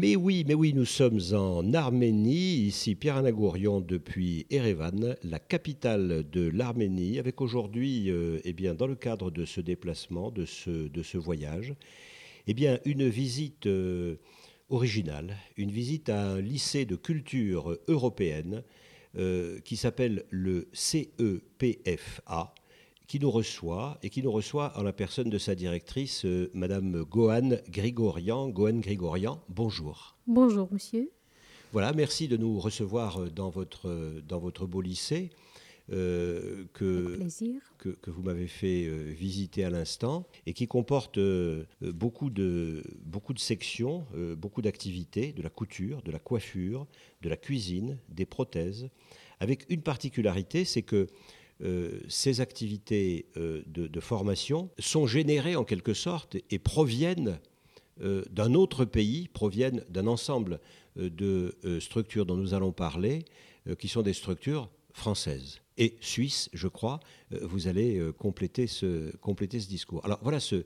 [0.00, 6.24] Mais oui, mais oui, nous sommes en Arménie, ici Pierre Anagourion depuis Erevan, la capitale
[6.30, 10.70] de l'Arménie, avec aujourd'hui, euh, eh bien, dans le cadre de ce déplacement, de ce,
[10.70, 11.74] de ce voyage,
[12.46, 14.14] eh bien, une visite euh,
[14.70, 18.62] originale, une visite à un lycée de culture européenne
[19.16, 22.54] euh, qui s'appelle le CEPFA,
[23.08, 27.04] qui nous reçoit et qui nous reçoit en la personne de sa directrice, euh, Madame
[27.04, 28.50] Gohan Grigorian.
[28.50, 30.16] Gohan Grigorian, bonjour.
[30.26, 31.10] Bonjour, monsieur.
[31.72, 35.30] Voilà, merci de nous recevoir euh, dans votre, euh, dans votre beau lycée.
[35.90, 37.18] Euh, que,
[37.78, 42.84] que, que, vous m'avez fait euh, visiter à l'instant et qui comporte euh, beaucoup, de,
[43.06, 44.04] beaucoup de sections,
[44.36, 46.86] beaucoup d'activités, de la couture, de la coiffure,
[47.22, 48.90] de la cuisine, des prothèses,
[49.40, 51.06] avec une particularité, c'est que
[51.60, 57.40] euh, ces activités euh, de, formation sont générées en quelque sorte et proviennent
[58.00, 60.60] euh, d'un autre pays, proviennent d'un ensemble
[60.96, 63.24] de structures dont nous allons parler,
[63.78, 66.98] qui sont des structures françaises et suisses, je crois.
[67.30, 70.04] Vous allez compléter ce, compléter ce discours.
[70.04, 70.64] Alors voilà ce,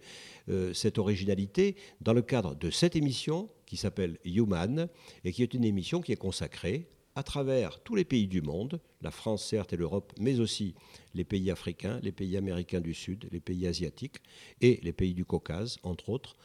[0.73, 4.89] cette originalité dans le cadre de cette émission qui s'appelle Human
[5.23, 8.81] et qui est une émission qui est consacrée à travers tous les pays du monde,
[9.03, 10.75] la France certes et l'Europe, mais aussi
[11.15, 14.19] les pays africains, les pays américains du Sud, les pays asiatiques
[14.61, 16.37] et les pays du Caucase, entre autres,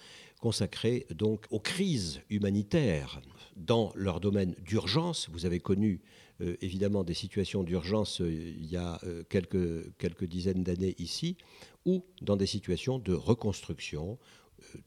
[0.42, 3.22] consacrés donc aux crises humanitaires
[3.56, 5.30] dans leur domaine d'urgence.
[5.32, 6.02] Vous avez connu
[6.42, 11.38] euh, évidemment des situations d'urgence euh, il y a euh, quelques, quelques dizaines d'années ici,
[11.86, 14.20] ou dans des situations de reconstruction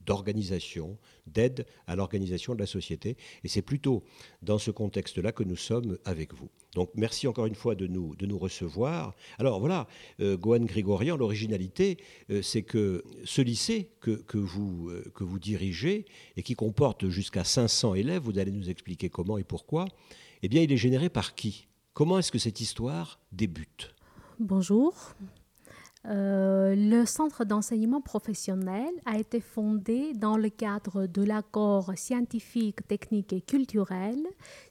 [0.05, 3.17] d'organisation, d'aide à l'organisation de la société.
[3.43, 4.03] Et c'est plutôt
[4.41, 6.49] dans ce contexte-là que nous sommes avec vous.
[6.75, 9.15] Donc merci encore une fois de nous, de nous recevoir.
[9.39, 9.87] Alors voilà,
[10.19, 10.65] euh, Gohan
[11.17, 11.97] l'originalité,
[12.29, 16.05] euh, c'est que ce lycée que, que, vous, euh, que vous dirigez
[16.37, 19.85] et qui comporte jusqu'à 500 élèves, vous allez nous expliquer comment et pourquoi,
[20.43, 21.67] eh bien il est généré par qui?
[21.93, 23.93] Comment est-ce que cette histoire débute?
[24.39, 25.13] Bonjour,
[26.07, 33.33] euh, le centre d'enseignement professionnel a été fondé dans le cadre de l'accord scientifique, technique
[33.33, 34.17] et culturel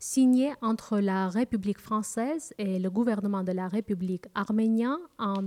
[0.01, 5.45] signé entre la République française et le gouvernement de la République arménienne en,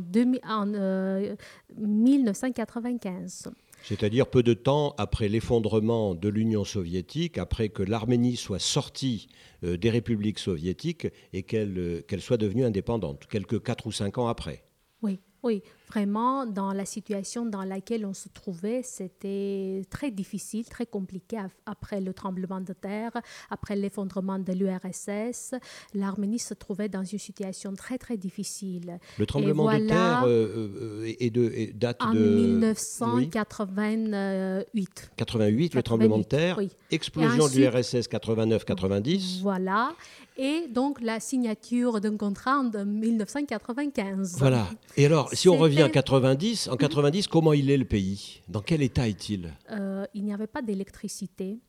[0.47, 1.35] en euh,
[1.77, 3.51] 1995.
[3.83, 9.27] C'est-à-dire peu de temps après l'effondrement de l'Union soviétique, après que l'Arménie soit sortie
[9.65, 14.27] euh, des républiques soviétiques et qu'elle qu soit devenue indépendante, quelques 4 ou 5 ans
[14.29, 14.63] après.
[15.01, 15.61] Oui, oui,
[15.93, 21.99] vraiment, dans la situation dans laquelle on se trouvait, c'était très difficile, très compliqué après
[22.01, 23.11] le tremblement de terre,
[23.49, 25.55] après l'effondrement de l'URSS.
[25.93, 28.99] L'Arménie se trouvait dans une situation très, très difficile.
[29.19, 32.19] Le tremblement voilà, de terre euh, est de, date en de...
[32.19, 35.11] 1988.
[35.15, 36.57] 88, le tremblement de terre.
[36.57, 36.71] Oui.
[36.89, 39.41] Explosion de l'URSS 89-90.
[39.41, 39.93] Voilà
[40.37, 44.35] et donc la signature d'un contrat en 1995.
[44.37, 44.67] Voilà.
[44.97, 48.41] Et alors, si on revient en 90, en 90, comment il est le pays?
[48.47, 49.53] Dans quel état est-il?
[49.71, 51.59] Euh, Il n'y avait pas d'électricité,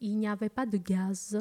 [0.00, 1.38] il n'y avait pas de gaz,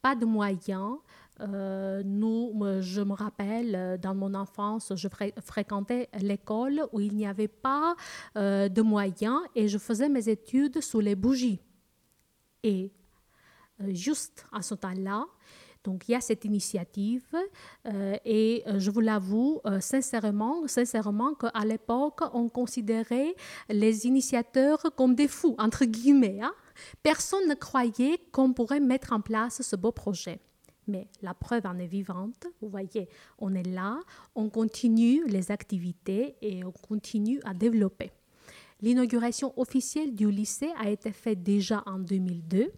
[0.00, 0.96] pas de moyens.
[1.40, 7.26] Euh, nous, je me rappelle, dans mon enfance, je fré fréquentais l'école où il n'y
[7.26, 7.94] avait pas
[8.36, 11.60] euh, de moyens et je faisais mes études sous les bougies.
[12.64, 12.92] Et
[13.88, 15.26] juste à ce temps-là,
[15.84, 17.26] donc il y a cette initiative
[17.86, 23.34] euh, et euh, je vous l'avoue euh, sincèrement, sincèrement qu'à l'époque, on considérait
[23.68, 26.40] les initiateurs comme des fous, entre guillemets.
[26.40, 26.54] Hein?
[27.02, 30.40] Personne ne croyait qu'on pourrait mettre en place ce beau projet.
[30.88, 32.46] Mais la preuve en est vivante.
[32.60, 33.08] Vous voyez,
[33.38, 34.00] on est là,
[34.34, 38.10] on continue les activités et on continue à développer.
[38.80, 42.72] L'inauguration officielle du lycée a été faite déjà en 2002.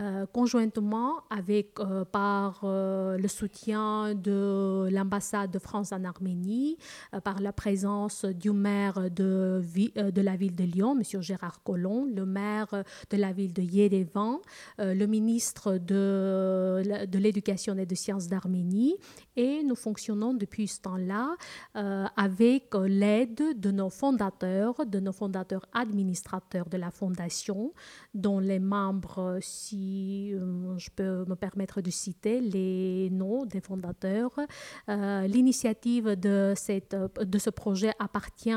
[0.00, 6.76] Euh, conjointement avec euh, par euh, le soutien de l'ambassade de France en Arménie,
[7.24, 9.62] par la présence du maire de,
[10.14, 11.22] la ville de Lyon, M.
[11.22, 14.38] Gérard Collomb, le maire de la ville de Yerevan,
[14.78, 18.96] le ministre de, de l'Éducation et des Sciences d'Arménie.
[19.36, 21.34] Et nous fonctionnons depuis ce temps-là
[22.16, 27.72] avec l'aide de nos fondateurs, de nos fondateurs administrateurs de la fondation,
[28.14, 29.87] dont les membres, si
[30.78, 34.38] je peux me permettre de citer les noms des fondateurs.
[34.88, 36.54] L'initiative de,
[37.24, 38.50] de ce projet appartient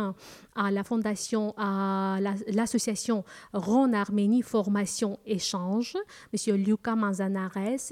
[0.56, 3.24] à la fondation, à l'association
[3.54, 5.96] Rhône-Arménie Formation Échange,
[6.34, 6.56] M.
[6.56, 7.52] Luca Manzanares,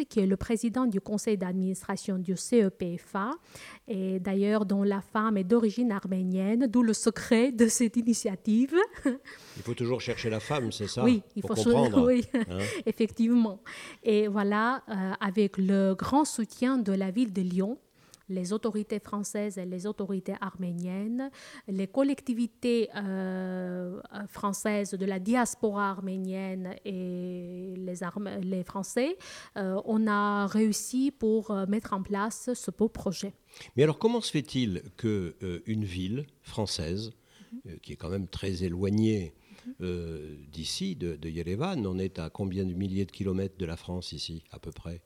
[0.09, 3.31] qui est le président du conseil d'administration du CEPFA,
[3.89, 8.75] et d'ailleurs dont la femme est d'origine arménienne, d'où le secret de cette initiative.
[9.05, 11.99] Il faut toujours chercher la femme, c'est ça Oui, il faut comprendre.
[12.09, 12.59] Oui, hein?
[12.85, 13.61] effectivement.
[14.03, 17.77] Et voilà, euh, avec le grand soutien de la ville de Lyon,
[18.29, 21.29] les autorités françaises et les autorités arméniennes,
[21.67, 27.95] les collectivités euh, françaises de la diaspora arménienne et les,
[28.41, 29.17] les Français,
[29.57, 33.33] euh, on a réussi pour euh, mettre en place ce beau projet.
[33.75, 35.33] Mais alors comment se fait-il qu'une
[35.65, 37.11] une ville française,
[37.81, 39.33] qui est quand même très éloignée
[39.79, 44.13] d'ici, de, de Yerevan, on est à combien de milliers de kilomètres de la France
[44.13, 45.01] ici, à peu près?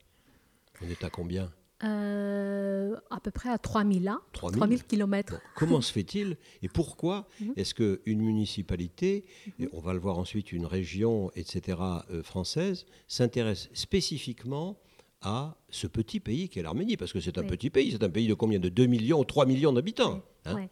[0.82, 1.52] On est à combien?
[1.84, 5.42] Euh, à peu près à 3000 ans, 3000, kilomètres.
[5.56, 7.54] comment se fait-il et pourquoi mhm.
[7.58, 9.66] est-ce qu'une municipalité, mhm.
[9.66, 11.78] et on va le voir ensuite une région, etc.,
[12.10, 14.78] euh, française, s'intéresse spécifiquement
[15.22, 16.98] à ce petit pays qu'est l'Arménie?
[16.98, 18.60] Parce que c'est un petit pays, c'est un pays de combien?
[18.60, 20.56] De 2 millions ou 3 millions d'habitants hein?
[20.56, 20.64] Oui.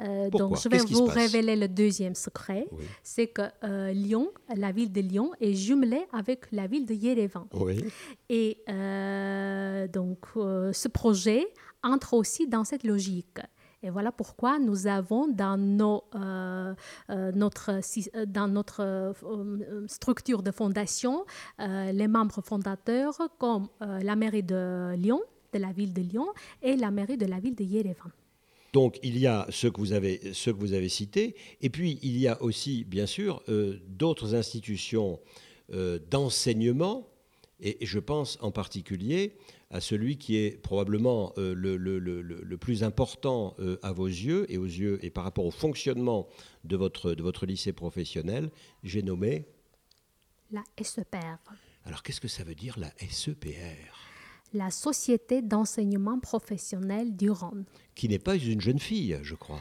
[0.00, 2.66] Euh, donc, je vais vous révéler le deuxième secret.
[3.02, 7.46] C'est que euh, Lyon, la ville de Lyon, est jumelée avec la ville de Yerevan.
[8.28, 11.46] Et euh, donc, ce projet
[11.82, 13.40] entre aussi dans cette logique.
[13.82, 16.04] Et voilà pourquoi nous avons dans, nos,
[17.10, 17.80] notre,
[18.24, 19.12] dans notre
[19.86, 21.26] structure de fondation
[21.58, 25.20] les membres fondateurs comme la mairie de Lyon,
[25.52, 26.28] de la ville de Lyon,
[26.62, 28.10] et la mairie de la ville de Yerevan.
[28.74, 32.00] Donc il y a ceux que vous avez, ceux que vous avez cités, et puis
[32.02, 35.20] il y a aussi, bien sûr, euh, d'autres institutions
[35.72, 37.08] euh, d'enseignement,
[37.60, 39.36] et, je pense en particulier
[39.70, 44.64] à celui qui est probablement euh, le, le, plus important à vos yeux et aux
[44.64, 46.26] yeux et par rapport au fonctionnement
[46.64, 48.50] de votre, de votre lycée professionnel,
[48.82, 49.44] j'ai nommé
[50.50, 51.38] la SEPR.
[51.84, 54.13] Alors qu'est-ce que ça veut dire la SEPR
[54.54, 57.64] la Société d'enseignement professionnel du Rhône.
[57.94, 59.60] Qui n'est pas une jeune fille, je crois.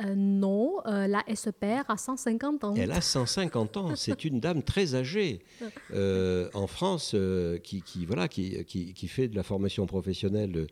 [0.00, 2.74] Euh, non, euh, la SEPR a 150 ans.
[2.76, 3.94] Elle a 150 ans.
[3.94, 5.40] C'est une dame très âgée
[5.92, 7.14] euh, en France
[7.62, 10.66] qui, voilà, qui, qui, fait de la formation professionnelle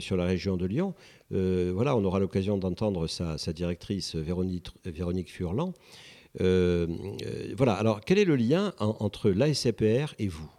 [0.00, 0.94] sur la région de Lyon.
[1.30, 5.72] voilà, on aura l'occasion d'entendre sa, directrice Véronique, Véronique Furlan.
[6.38, 10.50] voilà, alors quel est le lien entre la SEPR et vous?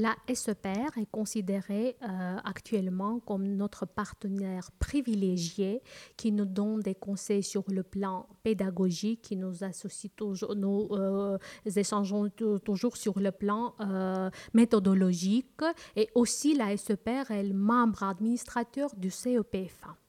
[0.00, 5.82] La SEPR est considérée euh, actuellement comme notre partenaire privilégié
[6.16, 11.36] qui nous donne des conseils sur le plan pédagogique, qui nous associe toujours, nous euh,
[11.76, 12.30] échangeons
[12.64, 15.62] toujours sur le plan euh, méthodologique
[15.96, 19.99] et aussi la SEPR est le membre administrateur du CEPFA.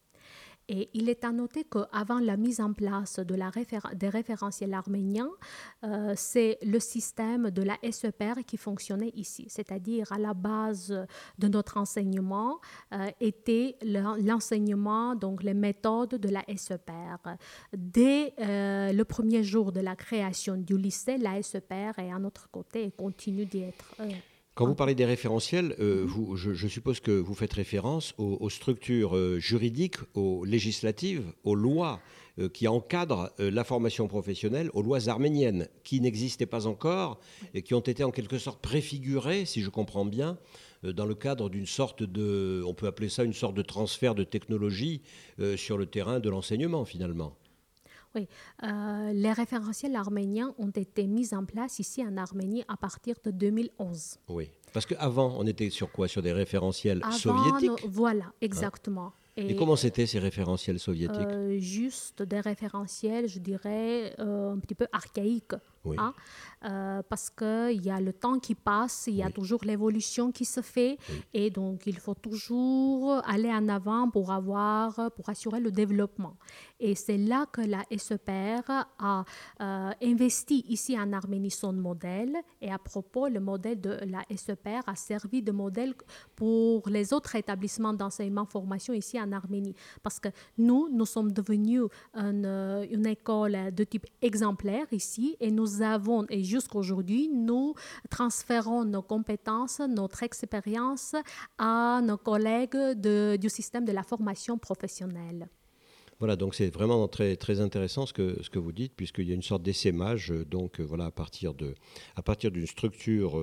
[0.68, 3.52] Et il est à noter qu'avant la mise en place de la
[3.94, 5.30] des référentiels arméniens,
[5.84, 9.46] euh, c'est le système de la SEPR qui fonctionnait ici.
[9.50, 10.94] C'est-à-dire à la base
[11.38, 12.60] de notre enseignement
[12.94, 17.18] euh, était l'enseignement, donc les méthodes de la SEPR.
[17.74, 22.50] Dès euh, le premier jour de la création du lycée, la SEPR est à notre
[22.50, 23.96] côté et continue d'y être.
[24.62, 29.40] Quand vous parlez des référentiels, euh, je, suppose que vous faites référence aux, structures euh,
[29.40, 32.00] juridiques, aux législatives, aux lois
[32.38, 37.20] euh, qui encadrent la formation professionnelle, aux lois arméniennes qui n'existaient pas encore
[37.56, 40.38] et qui ont été en quelque sorte préfigurées, si je comprends bien,
[40.84, 44.24] dans le cadre d'une sorte de, on peut appeler ça une sorte de transfert de
[44.24, 45.02] technologie
[45.56, 47.36] sur le terrain de l'enseignement finalement.
[48.16, 48.28] Oui,
[48.64, 53.32] euh, les référentiels arméniens ont été mis en place ici en Arménie à partir de
[53.32, 54.18] 2011.
[54.28, 56.08] Oui, parce qu'avant, on était sur quoi?
[56.08, 57.88] Sur des référentiels soviétiques?
[57.88, 59.14] Voilà, exactement.
[59.38, 61.22] Et, comment c'était ces référentiels soviétiques?
[61.22, 65.56] Euh, Juste des référentiels, je dirais, euh, un petit peu archaïques.
[65.98, 66.14] Hein?
[66.64, 70.46] Euh, parce qu'il y a le temps qui passe, il y a toujours l'évolution qui
[70.46, 70.98] se fait,
[71.34, 76.38] et donc il faut toujours aller en avant pour avoir, pour assurer le développement.
[76.80, 79.26] Et c'est là que la SEPR a
[80.02, 84.96] investi ici en Arménie son modèle, et à propos, le modèle de la SEPR a
[84.96, 85.96] servi de modèle
[86.36, 89.76] pour les autres établissements d'enseignement-formation ici en Arménie.
[90.04, 91.84] Parce que nous, nous sommes devenus
[92.14, 97.74] une, une école de type exemplaire ici et nous avons, et jusqu'aujourd'hui, nous
[98.10, 101.16] transférons nos compétences, notre expérience
[101.58, 102.78] à nos collègues
[103.40, 105.48] du système de la formation professionnelle.
[106.20, 109.32] Voilà, donc c'est vraiment très, très intéressant ce que, ce que vous dites, puisqu'il y
[109.32, 111.74] a une sorte d'essaimage, donc voilà, à partir de,
[112.16, 113.40] à partir d'une structure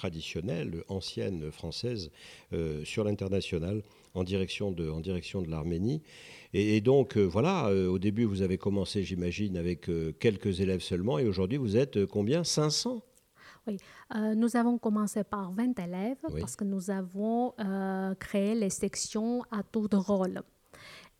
[0.00, 2.10] traditionnelle, ancienne française,
[2.84, 3.82] sur l'international,
[4.14, 6.02] en direction de, en direction de l'Arménie.
[6.54, 11.58] Et, donc, voilà, au début, vous avez commencé, j'imagine, avec quelques élèves seulement, et aujourd'hui,
[11.58, 12.44] vous êtes combien?
[12.44, 13.02] 500
[13.66, 13.76] oui,
[14.36, 17.52] nous avons commencé par 20 élèves parce que nous avons
[18.18, 20.42] créé les sections à tour de rôle.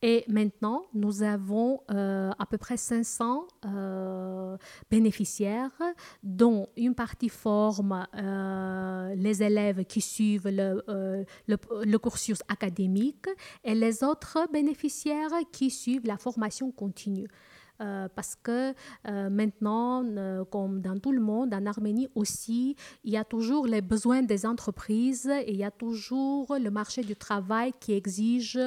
[0.02, 4.56] Et maintenant, nous avons euh, à peu près 500 euh,
[4.90, 5.78] bénéficiaires,
[6.22, 10.82] dont une partie forme euh, les élèves qui suivent le,
[11.46, 13.26] le, le, cursus académique
[13.62, 17.28] et les autres bénéficiaires qui suivent la formation continue.
[17.80, 18.74] Euh, parce que
[19.08, 23.66] euh, maintenant, euh, comme dans tout le monde, en Arménie aussi, il y a toujours
[23.66, 28.58] les besoins des entreprises et il y a toujours le marché du travail qui exige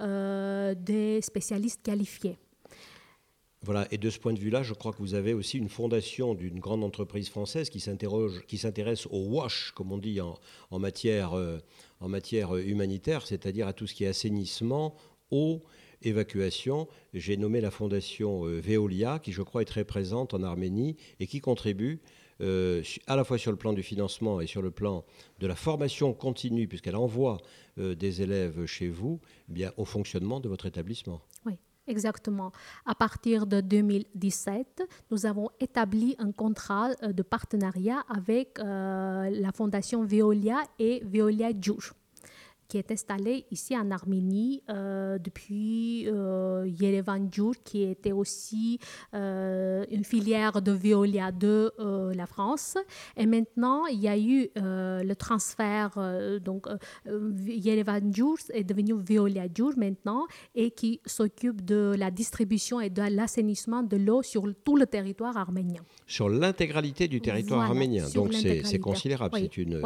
[0.00, 2.38] des spécialistes qualifiés.
[3.64, 6.34] Voilà, et de ce point de vue-là, je crois que vous avez aussi une fondation
[6.34, 11.34] d'une grande entreprise française qui s'intéresse au wash, comme on dit en matière,
[12.00, 14.96] en matière humanitaire, c'est-à-dire à tout ce qui est assainissement,
[15.30, 15.60] eau
[16.04, 20.96] évacuation, j'ai nommé la fondation euh, Veolia, qui je crois est très présente en Arménie
[21.20, 22.00] et qui contribue
[22.40, 25.04] euh, à la fois sur le plan du financement et sur le plan
[25.38, 27.38] de la formation continue, puisqu'elle envoie
[27.78, 31.20] euh, des élèves chez vous, eh bien, au fonctionnement de votre établissement.
[31.46, 31.54] Oui.
[31.88, 32.52] Exactement.
[32.86, 40.62] À partir de 2017, nous avons établi un contrat de partenariat avec la fondation Veolia
[40.78, 41.92] et Veolia Juge
[42.72, 48.78] qui est installé ici en Arménie euh, depuis euh, Yerevan Djour, qui était aussi
[49.12, 51.70] euh, une filière de Veolia de
[52.16, 52.78] la France.
[53.18, 55.90] Et maintenant, il y a eu le transfert,
[56.42, 56.66] donc
[57.46, 60.24] Yerevan Djour est devenu Veolia Djour maintenant,
[60.54, 65.36] et qui s'occupe de la distribution et de l'assainissement de l'eau sur tout le territoire
[65.36, 65.82] arménien.
[66.06, 68.06] Sur l'intégralité du territoire arménien.
[68.14, 69.78] Donc c'est considérable, c'est une,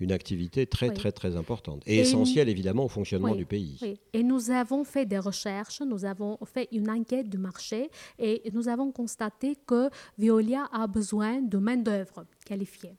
[0.00, 1.82] une activité très très très importante.
[1.86, 3.98] Et, essentiel évidemment au fonctionnement du pays.
[4.12, 8.68] Et nous avons fait des recherches, nous avons fait une enquête du marché et nous
[8.68, 12.94] avons constaté que Veolia a besoin de main-d'œuvre qualifiée.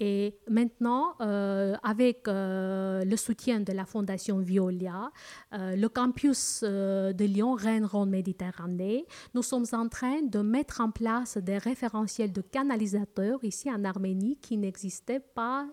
[0.00, 5.10] Et maintenant, euh, avec euh, le soutien de la Fondation Violia,
[5.54, 11.58] euh, le campus de Lyon, Rennes-Rhône-Méditerranée, nous sommes en train de mettre en place des
[11.58, 15.66] référentiels de canalisateurs ici en Arménie qui n'existaient pas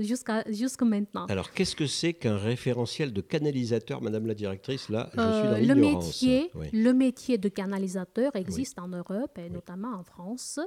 [0.00, 1.26] jusqu'à jusqu'à maintenant.
[1.26, 4.90] Alors, qu'est-ce que c'est qu'un référentiel de canalisateur, Madame la Directrice?
[4.90, 9.94] Là, je suis dans le métier, le métier de canalisateur existe en Europe et notamment
[9.94, 10.60] en France.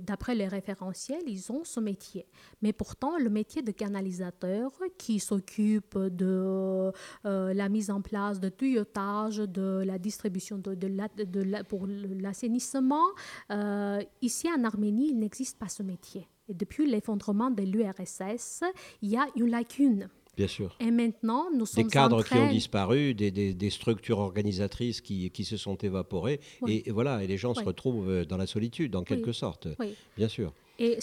[0.00, 2.01] D'après les référentiels, ils ont ce métier
[2.60, 6.92] mais pourtant, le métier de canalisateur qui s'occupe de
[7.26, 13.06] euh, la mise en place de tuyautage, de la distribution de, de, pour l'assainissement,
[13.50, 16.28] euh, ici en Arménie, il n'existe pas ce métier.
[16.48, 18.64] Et depuis l'effondrement de l'URSS,
[19.00, 20.08] il y a une lacune.
[20.36, 20.74] Bien sûr.
[20.80, 25.44] Et maintenant, nous sommes Des cadres qui ont disparu, des, des, structures organisatrices qui, qui,
[25.44, 26.40] se sont évaporées.
[26.66, 29.68] Et, voilà, et les gens se retrouvent dans la solitude, en quelque sorte.
[29.78, 29.94] Oui.
[30.16, 30.54] Bien sûr.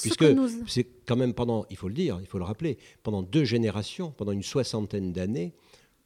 [0.02, 0.26] Puisque
[0.68, 4.12] c'est quand même pendant, il faut le dire, il faut le rappeler, pendant deux générations,
[4.12, 5.54] pendant une soixantaine d'années,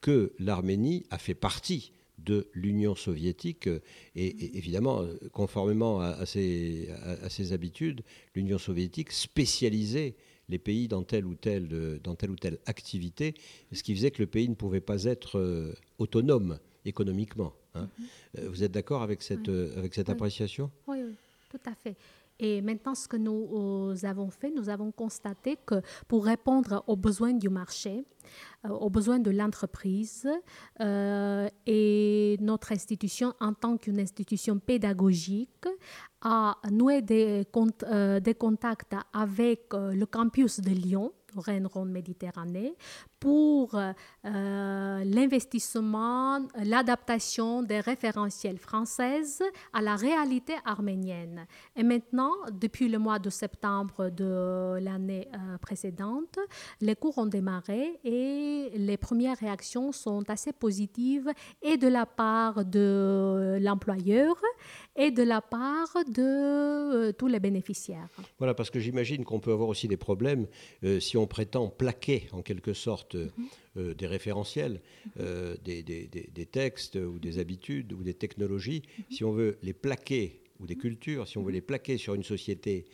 [0.01, 3.69] que l'Arménie a fait partie de l'Union soviétique.
[4.15, 8.01] Et, évidemment, conformément à, ses, à, habitudes,
[8.35, 10.15] l'Union soviétique spécialisait
[10.49, 13.33] les pays dans telle ou telle, dans telle ou telle activité,
[13.71, 17.53] ce qui faisait que le pays ne pouvait pas être euh, autonome économiquement.
[17.75, 17.87] Hein.
[17.87, 18.39] Mm-hmm.
[18.39, 20.69] Euh, vous êtes d'accord avec cette, euh, avec cette appréciation?
[20.87, 21.15] Oui, oui,
[21.49, 21.95] tout à fait.
[22.43, 25.75] Et maintenant, ce que nous euh, avons fait, nous avons constaté que
[26.09, 28.03] pour répondre aux besoins du marché,
[28.69, 30.27] aux besoins de l'entreprise,
[30.79, 35.67] euh, et notre institution, en tant qu'une institution pédagogique,
[36.21, 37.45] a noué des,
[38.21, 42.75] des contacts avec le campus de Lyon, Rennes-Rhône-Méditerranée,
[43.19, 49.41] pour euh, l'investissement, l'adaptation des référentiels françaises
[49.71, 51.45] à la réalité arménienne.
[51.75, 56.37] Et maintenant, depuis le mois de septembre de l'année euh, précédente,
[56.81, 61.31] les cours ont démarré et les premières réactions sont assez positives
[61.61, 64.35] et de la part de l'employeur
[64.95, 68.09] et de la part de euh, tous les bénéficiaires.
[68.37, 70.47] Voilà, parce que j'imagine qu'on peut avoir aussi des problèmes
[70.99, 73.29] si on prétend plaquer en quelque sorte euh,
[73.77, 74.81] euh, des référentiels,
[75.19, 80.67] euh, des, textes ou des habitudes ou des technologies, si on veut les plaquer, ou
[80.67, 82.85] des cultures, si on veut les plaquer sur une société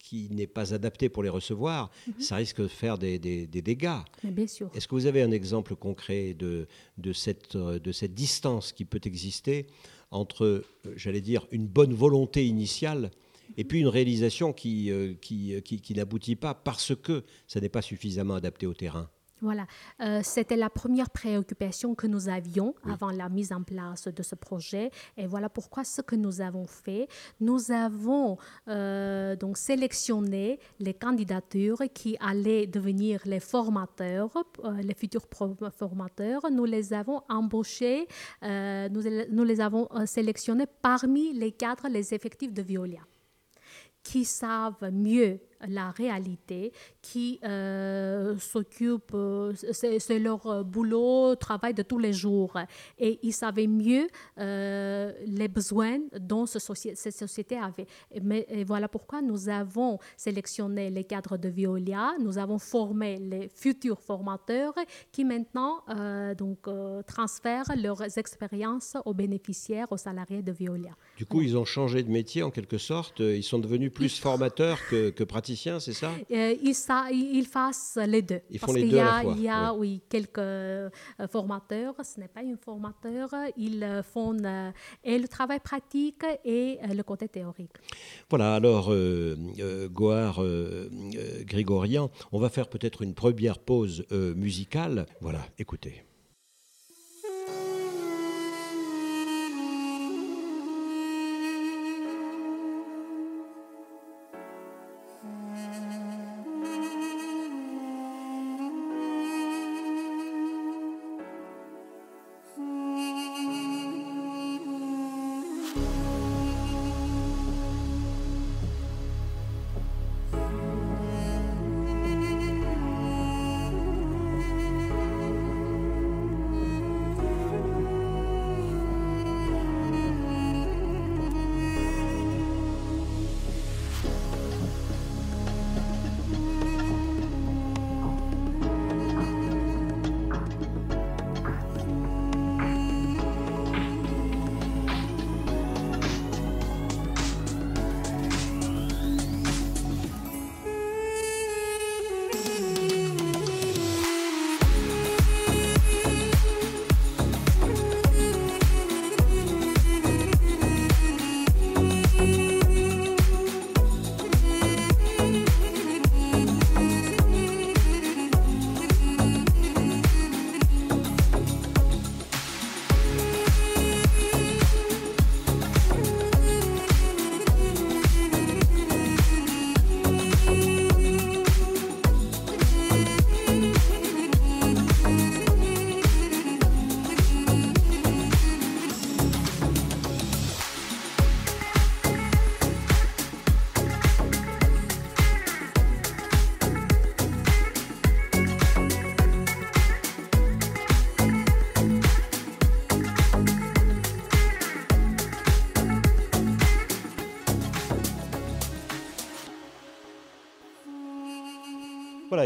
[0.00, 2.14] qui n'est pas adapté pour les recevoir, Mhm.
[2.20, 4.00] ça risque de faire des, des- des dégâts.
[4.24, 4.68] Mais bien sûr.
[4.74, 6.66] Est-ce que vous avez un exemple concret de,
[6.98, 9.66] de, cette, euh, de cette distance qui peut exister
[10.10, 10.64] entre, euh,
[10.96, 13.10] j'allais dire, une bonne volonté initiale
[13.56, 14.90] et puis une réalisation qui,
[15.20, 19.08] qui, euh, qui- qui n'aboutit pas parce que ça n'est pas suffisamment adapté au terrain?
[19.40, 19.66] Voilà,
[20.00, 24.34] Euh, c'était la première préoccupation que nous avions avant la mise en place de ce
[24.34, 24.90] projet.
[25.16, 27.08] Et voilà pourquoi ce que nous avons fait,
[27.40, 34.32] nous avons euh, donc sélectionné les candidatures qui allaient devenir les formateurs,
[34.64, 35.26] euh, les futurs
[35.76, 36.50] formateurs.
[36.50, 38.06] Nous les avons embauchés,
[38.42, 43.00] nous, nous les avons sélectionnés parmi les cadres, les effectifs de Veolia
[44.02, 51.82] qui savent mieux la réalité, qui euh, s'occupent, euh, c'est leur euh, boulot, travail de
[51.82, 52.54] tous les jours.
[52.98, 54.06] Et ils savaient mieux
[54.38, 57.86] euh, les besoins dont ce soci- cette société avait.
[58.10, 63.18] Et, mais, et voilà pourquoi nous avons sélectionné les cadres de Veolia, nous avons formé
[63.18, 64.74] les futurs formateurs
[65.12, 66.68] qui maintenant euh, donc,
[67.06, 70.92] transfèrent leurs expériences aux bénéficiaires, aux salariés de Veolia.
[71.16, 73.20] Du coup, ils ont changé de métier en quelque sorte.
[73.20, 76.12] Ils sont devenus plus formateurs que, que praticiens, c'est ça?
[76.30, 76.74] Euh, ils,
[77.46, 78.40] fassent les deux.
[78.50, 80.00] Ils font Parce les deux y à la a, fois, il y a oui.
[80.08, 80.90] quelques euh,
[81.30, 84.36] formateurs, ce n'est pas un formateur, ils euh, font
[85.04, 87.72] et le travail pratique et le côté théorique.
[88.28, 88.92] Voilà, alors,
[89.90, 90.40] Goar
[91.42, 95.06] Grégorian, on va faire peut-être une première pause musicale.
[95.20, 96.04] Voilà, écoutez.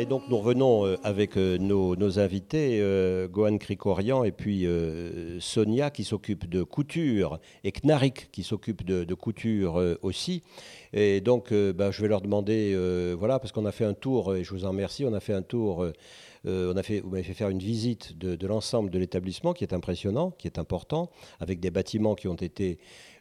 [0.05, 4.67] Et donc nous revenons euh, avec euh, nos, invités, euh, Gohan Krikorian et puis
[5.41, 10.43] Sonia qui s'occupe de couture et Knarik qui s'occupe de, couture aussi.
[10.93, 12.77] Et donc ben, je vais leur demander,
[13.19, 15.33] voilà, parce qu'on a fait un tour, et je vous en remercie, on a fait
[15.33, 15.87] un tour,
[16.45, 19.73] on a fait, vous m'avez fait faire une visite de l'ensemble de l'établissement qui est
[19.73, 22.79] impressionnant, qui est important, avec des bâtiments qui ont été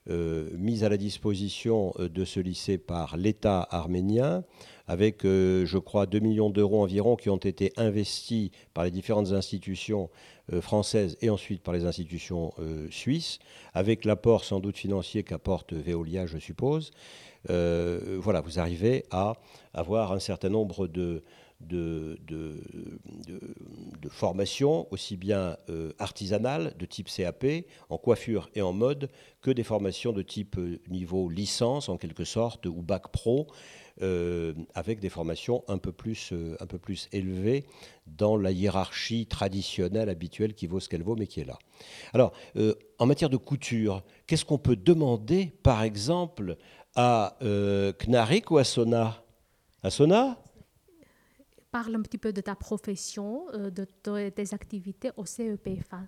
[0.10, 4.44] euh, mis à la disposition euh, de ce lycée par l'État arménien
[4.86, 9.32] avec, euh, je crois, 2 millions d'euros environ qui ont été investis par les différentes
[9.32, 10.10] institutions
[10.60, 12.52] françaises et ensuite par les institutions
[12.92, 13.40] suisses,
[13.74, 16.92] avec l'apport sans doute financier qu'apporte Veolia, je suppose.
[17.48, 19.38] Voilà, vous arrivez à
[19.74, 21.24] avoir un certain nombre de,
[21.68, 22.62] de, de,
[24.02, 27.46] de, formations, aussi bien euh, artisanales, de type CAP,
[27.90, 29.10] en coiffure et en mode,
[29.42, 33.48] que des formations de type euh, niveau licence, en quelque sorte, ou bac pro,
[34.02, 37.66] euh, avec des formations un peu, plus, un peu plus élevées
[38.08, 41.58] dans la hiérarchie traditionnelle, habituelle, qui vaut ce qu'elle vaut, mais qui est là.
[42.14, 42.34] Alors,
[43.00, 46.58] en matière de couture, qu'est-ce qu'on peut demander, par exemple,
[46.96, 47.38] à
[48.00, 49.24] Knarik ou à Sona?
[49.84, 50.38] À Sona?
[51.74, 56.04] Parle un petit peu de ta profession, euh, de te- tes activités au CEPFA.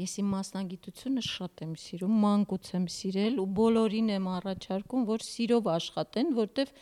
[0.00, 5.68] Ես իմ մասնագիտությունը շատ եմ սիրում, մանկուց եմ սիրել ու բոլորին եմ առաջարկում, որ սիրով
[5.74, 6.72] աշխատեն, որտեվ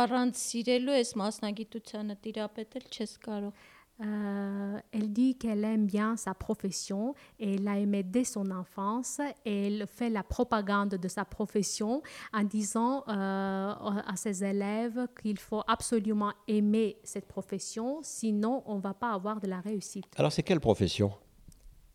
[0.00, 3.52] առանց սիրելու այս մասնագիտությանը տիրապետել չես կարող։
[4.01, 9.21] Euh, elle dit qu'elle aime bien sa profession et elle l'a aimé dès son enfance.
[9.45, 12.01] Et elle fait la propagande de sa profession
[12.33, 18.81] en disant euh, à ses élèves qu'il faut absolument aimer cette profession, sinon on ne
[18.81, 20.05] va pas avoir de la réussite.
[20.17, 21.11] Alors c'est quelle profession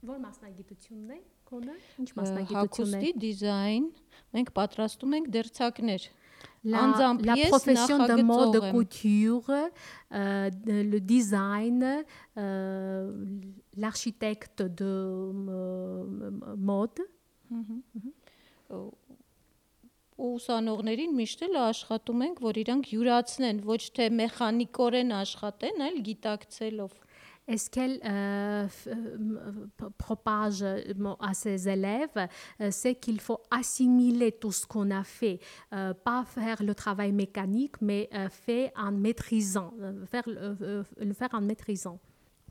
[0.01, 3.88] Որ մասնագիտությունն է, կոնը, ինչ Ա, մասնագիտություն է։ Հագուստի դիզայն
[4.37, 6.07] մենք պատրաստում ենք դերցակներ։
[6.65, 12.04] La, la profession de mode couture, euh, le design,
[12.38, 13.12] euh,
[13.78, 15.32] l'architecte de
[16.58, 17.06] mode.
[20.15, 26.93] ու ուսանողներին միշտ էլ աշխատում ենք, որ իրանք յուրացնեն, ոչ թե մեխանիկորեն աշխատեն, այլ գիտակցելով։
[27.47, 30.81] Est-ce qu'elle euh, euh, propage euh,
[31.19, 32.27] à ses élèves,
[32.71, 38.10] c'est qu'il faut assimiler tout ce qu'on a fait, pas faire le travail mécanique, mais
[38.75, 39.73] en maîtrisant,
[40.05, 41.99] faire, le faire en maîtrisant.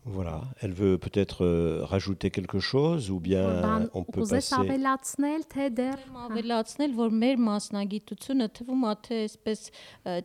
[0.07, 4.59] Voilà, elle veut peut-être euh, rajouter quelque chose ou bien Բան on peut ուզես passer...
[4.61, 9.63] ավելացնել, թե դեռ ավելացնել, որ մեր մասնագիտությունը թվում է թե այսպես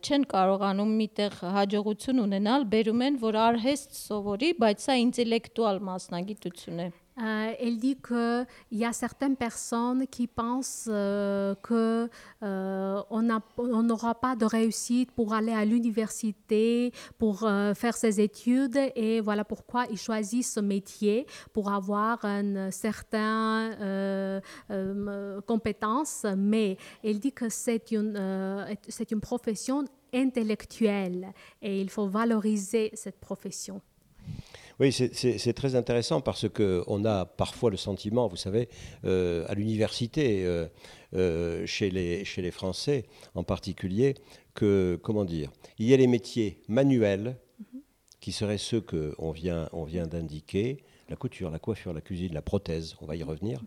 [0.04, 6.90] չեն կարողանում միտեղ հաջողություն ունենալ, բերում են, որ արհեստ սովորի, բայց սա ինտելեկտուալ մասնագիտություն է։
[7.20, 12.08] Euh, elle dit qu'il y a certaines personnes qui pensent euh, que
[12.42, 13.02] euh,
[13.82, 19.86] n'aura pas de réussite pour aller à l'université, pour faire ses études, et voilà pourquoi
[19.90, 24.40] ils choisissent ce métier pour avoir une certaine
[25.46, 26.26] compétence.
[26.36, 33.20] Mais elle dit que c'est une, c'est une profession intellectuelle et il faut valoriser cette
[33.20, 33.80] profession.
[34.80, 38.70] Oui, c'est- très intéressant parce qu'on a parfois le sentiment, vous savez,
[39.04, 40.66] euh, à l'université, euh,
[41.14, 44.14] euh, chez, les, chez les Français en particulier,
[44.54, 47.36] que, comment dire, il y a les métiers manuels
[48.20, 50.78] qui seraient ceux qu'on vient, on vient d'indiquer,
[51.10, 53.62] la couture, la coiffure, la cuisine, la prothèse, on va y revenir,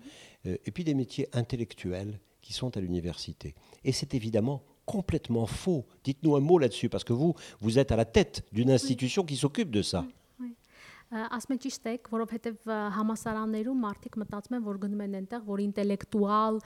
[0.47, 3.53] euh, et puis des métiers intellectuels qui sont à l'université.
[3.83, 5.85] Et c'est évidemment complètement faux.
[6.03, 9.35] Dites-nous un mot là-dessus, parce que vous, vous êtes à la tête d'une institution qui
[9.35, 10.05] s'occupe de ça.
[11.13, 16.59] Ասում եմ ճիշտ եք, որովհետև համասարաններում մարդիկ մտածում են, որ գնում են այնտեղ, որ ինտելեկտուալ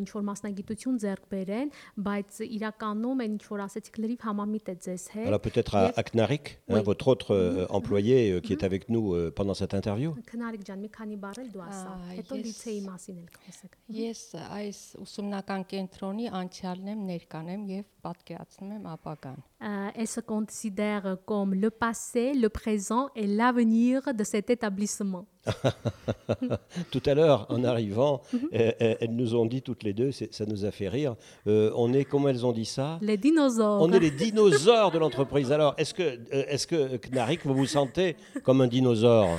[0.00, 1.72] ինչ որ մասնագիտություն ձեռք բերեն,
[2.08, 6.58] բայց իրականում այն ինչ որ ասեցիք լրիվ համամիտ է ձեզ հետ։ Alors peut-être à, Knarik,
[6.68, 10.14] votre autre euh, employé qui est avec nous pendant cette interview.
[10.28, 14.80] Քնարիկ ջան, մի քանի բառ էլ դու ասա։ Հետո լիցեի մասին էլ խոսեք։ Ես այս
[15.04, 21.54] ուսումնական կենտրոնի անցյալն եմ, ներկան եմ եւ պատկերացնում եմ ապագան։ Euh, elle se considère comme
[21.54, 25.26] le passé, le présent et l'avenir de cet établissement.
[26.90, 30.46] Tout à l'heure, en arrivant, euh, euh, elles nous ont dit toutes les deux, ça
[30.46, 32.98] nous a fait rire, euh, on est, comment elles ont dit ça?
[33.02, 33.82] Les dinosaures.
[33.82, 35.52] On est les dinosaures de l'entreprise.
[35.52, 39.38] Alors, est-ce que, euh, est-ce que Knarik, vous vous sentez comme un dinosaure?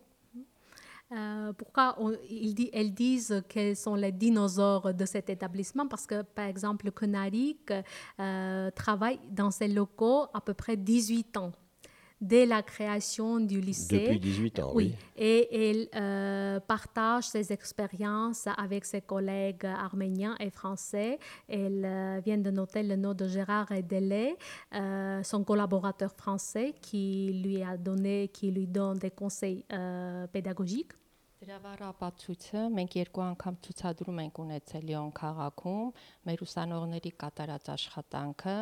[1.12, 6.08] Euh, pourquoi on- ils di- elles disent qu'elles sont les dinosaures de cet établissement Parce
[6.08, 7.71] que, par exemple, le Conaric
[8.19, 11.51] euh, travaille dans ces locaux à peu près 18 ans,
[12.20, 14.00] dès la création du lycée.
[14.00, 14.94] Depuis 18 ans, oui.
[15.16, 21.18] Et elle euh, partage ses expériences avec ses collègues arméniens et français.
[21.48, 24.37] Elle euh, vient de noter le nom de Gérard Edelé,
[24.74, 29.64] euh, son collaborateur français qui lui a donné, qui lui donne des conseils
[30.33, 30.92] pédagogiques.
[31.45, 35.89] Դրա վառապացույցը մենք երկու անգամ ցուցադրում ենք ունեցել Լիոն քաղաքում
[36.30, 38.56] մեր ուսանողների կատարած աշխատանքը,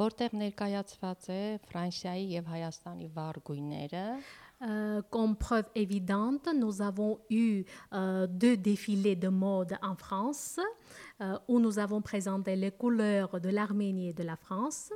[0.00, 4.04] որտեղ ներկայացված է Ֆրանսիայի եւ Հայաստանի վառ գույները,
[4.62, 10.60] Euh, comme preuve évidente, nous avons eu euh, deux défilés de mode en France
[11.22, 14.92] euh, où nous avons présenté les couleurs de l'Arménie et de la France.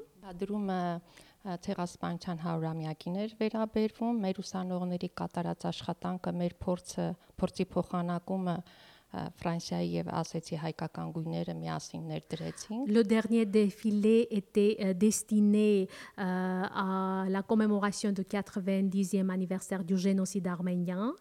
[1.39, 7.07] Բադրումը ցեղասպանության 100-ամյակին էր վերաբերվում մեր ուսանողների կատարած աշխատանքը, մեր փորձը,
[7.41, 14.93] փորձի փոխանակումը ա, Ֆրանսիայի եւ ասեցի հայկական գույները միասին ներդրեցին։ Le dernier défilé était euh,
[14.93, 15.87] destiné
[16.19, 21.15] euh, à la commémoration du 90e anniversaire du génocide arménien.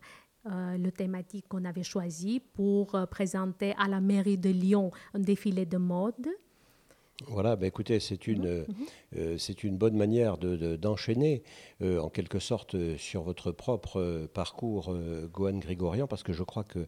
[0.45, 5.19] Euh, le thématique qu'on avait choisi pour euh, présenter à la mairie de Lyon un
[5.19, 6.27] défilé de mode.
[7.26, 8.64] voilà, bah écoutez, c'est une,
[9.12, 9.38] mhm.
[9.38, 11.42] c'est une bonne manière d'enchaîner,
[11.80, 14.96] de, en quelque sorte, sur votre propre parcours,
[15.32, 16.86] Gohan Grigorian, parce que je crois que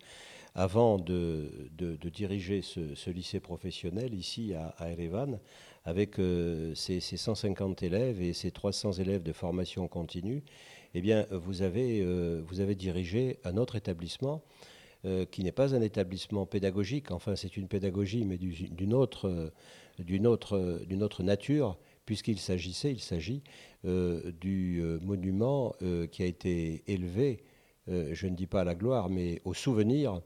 [0.55, 1.69] avant de,
[2.13, 5.41] diriger ce, lycée professionnel ici à, à Erevan,
[5.85, 6.17] avec
[6.75, 10.45] ces, 150 élèves et ces 300 élèves de formation continue,
[10.95, 12.05] eh bien, vous avez,
[12.43, 14.43] vous avez dirigé un autre établissement
[15.07, 19.51] euh, qui n'est pas un établissement pédagogique, enfin c'est une pédagogie, mais d'une autre,
[20.01, 23.43] d'une autre, d'une autre nature, puisqu'il s'agissait, il s'agit
[23.85, 25.75] euh, du euh, monument
[26.11, 27.43] qui a été élevé,
[27.87, 30.21] je ne dis pas à la gloire, mais au souvenir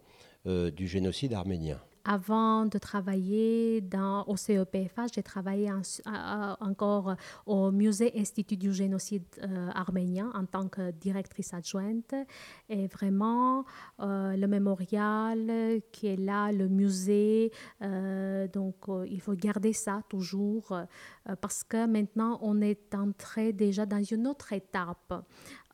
[0.44, 1.80] du génocide arménien.
[2.06, 5.72] Avant de travailler dans, au CEPFA, j'ai travaillé
[6.60, 7.14] encore
[7.46, 12.14] au Musée Institut du génocide euh, arménien en tant que directrice adjointe.
[12.68, 13.64] Et vraiment,
[14.00, 20.76] euh, le mémorial qui est là, le musée, euh, donc il faut garder ça toujours
[21.40, 25.24] parce que maintenant on est entré déjà dans une autre étape.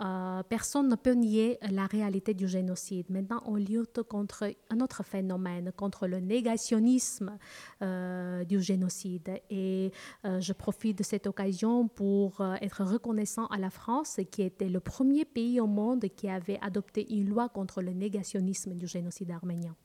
[0.01, 3.11] Euh, personne ne peut nier la réalité du génocide.
[3.11, 7.37] Maintenant, on lutte contre un autre phénomène, contre le négationnisme
[7.83, 9.41] euh, du génocide.
[9.51, 9.93] Et
[10.25, 14.81] euh, je profite de cette occasion pour être reconnaissant à la France, qui était le
[14.81, 19.77] premier pays au monde qui avait adopté une loi contre le négationnisme du génocide arménien.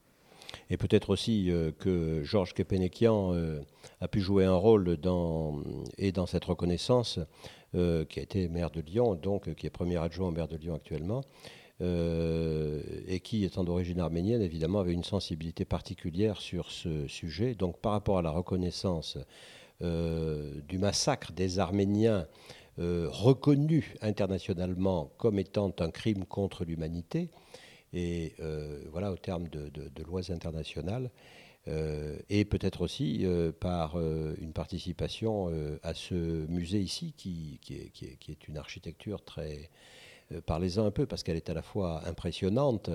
[0.70, 3.34] Et peut-être aussi que Georges Kepenekian
[4.00, 4.98] a pu jouer un rôle
[5.98, 7.20] et dans cette reconnaissance
[7.76, 10.56] euh, qui a été maire de Lyon, donc qui est premier adjoint au maire de
[10.56, 11.22] Lyon actuellement,
[11.82, 17.54] euh, et qui, étant d'origine arménienne, évidemment, avait une sensibilité particulière sur ce sujet.
[17.54, 19.18] Donc par rapport à la reconnaissance
[19.82, 22.28] euh, du massacre des Arméniens,
[22.78, 27.30] reconnu internationalement comme étant un crime contre l'humanité,
[27.94, 28.36] et
[28.92, 31.10] voilà, au terme de lois internationales,
[31.68, 35.52] euh, et peut-être aussi euh, par euh, une participation
[35.84, 39.70] à ce musée ici, qui, est, une architecture très...
[40.48, 42.90] Parlez-en un peu, parce qu'elle est à la fois impressionnante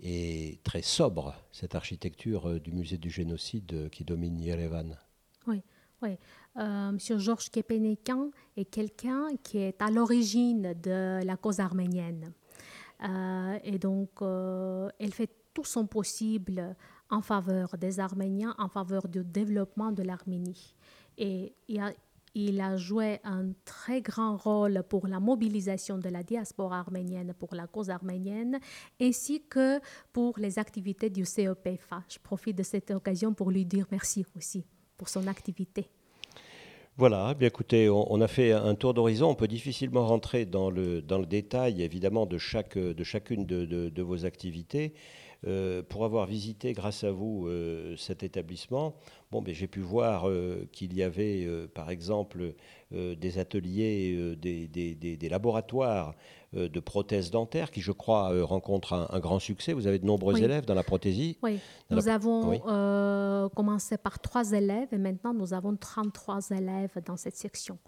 [0.00, 4.98] et très sobre, cette architecture du musée du génocide qui domine Yerevan.
[5.46, 5.62] Oui,
[6.02, 6.18] oui.
[6.56, 12.34] Monsieur Georges Kepenekan est quelqu'un qui est à l'origine de la cause arménienne.
[13.64, 16.76] et donc, elle fait tout son possible
[17.10, 20.74] en faveur des Arméniens, en faveur du développement de l'Arménie.
[21.16, 21.54] Et
[22.34, 27.54] il a, joué un très grand rôle pour la mobilisation de la diaspora arménienne pour
[27.54, 28.58] la cause arménienne,
[29.00, 29.80] ainsi que
[30.12, 32.04] pour les activités du CEPFA.
[32.08, 34.64] Je profite de cette occasion pour lui dire merci aussi
[34.96, 35.88] pour son activité.
[36.96, 39.30] Voilà, bien écoutez, on, a fait un tour d'horizon.
[39.30, 43.64] On peut difficilement rentrer dans le, dans le détail, évidemment, de, chaque, de chacune de,
[43.64, 44.94] de vos activités.
[45.46, 48.96] Euh, pour avoir visité, grâce à vous, euh, cet établissement,
[49.30, 52.54] bon, ben, j'ai pu voir euh, qu'il y avait, par exemple,
[52.90, 56.14] des ateliers, des, des, des, laboratoires
[56.54, 59.74] de prothèses dentaires qui, je crois, rencontrent un, grand succès.
[59.74, 61.58] Vous avez de nombreux élèves dans la prothésie Oui,
[61.90, 62.58] nous avons
[63.54, 67.78] commencé par trois élèves et maintenant nous avons 33 élèves dans cette section.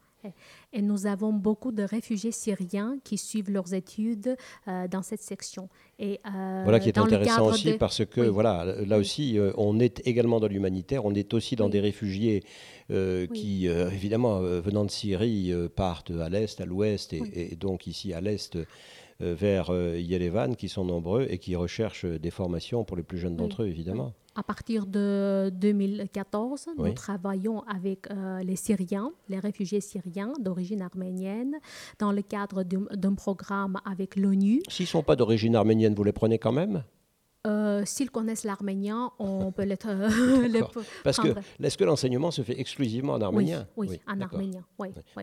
[0.72, 4.36] Et nous avons beaucoup de réfugiés syriens qui suivent leurs études
[4.68, 5.68] euh, dans cette section.
[5.98, 10.06] Et, euh, voilà qui est intéressant aussi parce que voilà, là aussi, euh, on est
[10.06, 12.42] également dans l'humanitaire, on est aussi dans des réfugiés
[13.32, 18.20] qui, évidemment, venant de Syrie, partent à l'est, à l'ouest et, et, donc ici à
[18.20, 18.58] l'est
[19.20, 23.62] vers Yerevan, qui sont nombreux et qui recherchent des formations pour les plus jeunes d'entre
[23.62, 24.12] eux, évidemment.
[24.36, 31.56] À partir de 2014, nous travaillons avec euh, les Syriens, les réfugiés syriens d'origine arménienne,
[31.98, 34.62] dans le cadre d'un programme avec l'ONU.
[34.68, 36.84] S'ils ne sont pas d'origine arménienne, vous les prenez quand même?
[37.46, 39.76] Euh, S'ils connaissent l'arménien, on peut les,
[41.02, 43.66] Parce que est-ce que l'enseignement se fait exclusivement en arménien?
[43.76, 44.64] Oui, en arménien.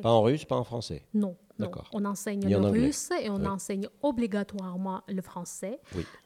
[0.01, 1.05] Pas en russe, pas en français?
[1.13, 1.37] Non,
[1.93, 5.79] on enseigne le russe et on enseigne obligatoirement le français.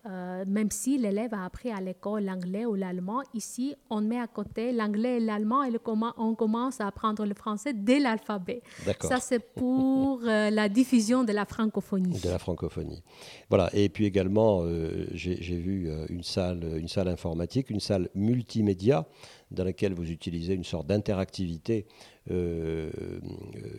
[0.05, 4.27] Euh, même si l'élève a appris à l'école l'anglais ou l'allemand, ici, on met à
[4.27, 5.71] côté l'anglais et l'allemand et
[6.17, 8.61] on commence à apprendre le français dès l'alphabet.
[9.01, 12.19] Ça, c'est pour euh, la diffusion de la francophonie.
[12.19, 13.03] De la francophonie.
[13.49, 13.69] Voilà.
[13.73, 19.05] Et puis également, euh, j'ai vu une, salle, une salle informatique, une salle multimédia
[19.51, 21.85] dans laquelle vous utilisez une sorte d'interactivité
[22.29, 23.19] euh, euh,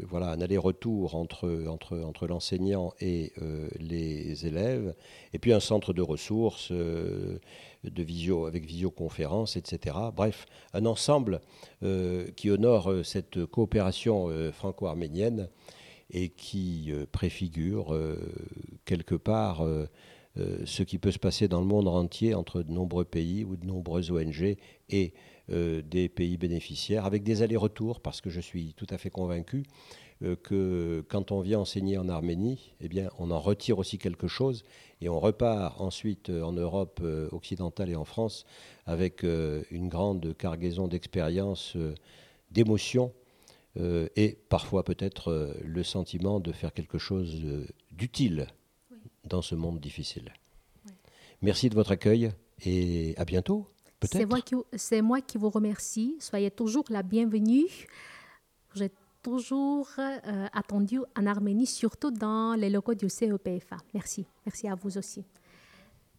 [0.08, 4.94] voilà, un aller-retour entre, entre, entre l'enseignant et euh, les élèves,
[5.32, 7.40] et puis un centre de ressources de
[8.02, 9.96] visio, avec visioconférence, etc.
[10.14, 11.40] Bref, un ensemble
[12.36, 15.48] qui honore cette coopération franco-arménienne
[16.10, 17.96] et qui préfigure
[18.84, 19.66] quelque part
[20.36, 23.66] ce qui peut se passer dans le monde entier entre de nombreux pays ou de
[23.66, 24.56] nombreuses ONG
[24.88, 25.12] et
[25.48, 29.64] des pays bénéficiaires, avec des allers-retours, parce que je suis tout à fait convaincu
[30.42, 34.64] que quand on vient enseigner en Arménie, eh bien, on en retire aussi quelque chose
[35.00, 38.46] et on repart ensuite en Europe occidentale et en France
[38.86, 41.76] avec une grande cargaison d'expérience,
[42.52, 43.12] d'émotions
[43.78, 48.48] euh, et parfois peut-être euh, le sentiment de faire quelque chose euh, d'utile
[49.24, 50.32] dans ce monde difficile.
[51.40, 52.32] Merci de votre accueil
[52.64, 53.66] et à bientôt.
[54.10, 56.16] C'est moi, qui, c'est moi qui vous remercie.
[56.20, 57.66] Soyez toujours la bienvenue.
[58.80, 59.88] Êtes toujours
[60.52, 63.76] attendu en Arménie, surtout dans les locaux du CEPFA.
[63.94, 64.26] Merci.
[64.44, 65.24] Merci à vous aussi.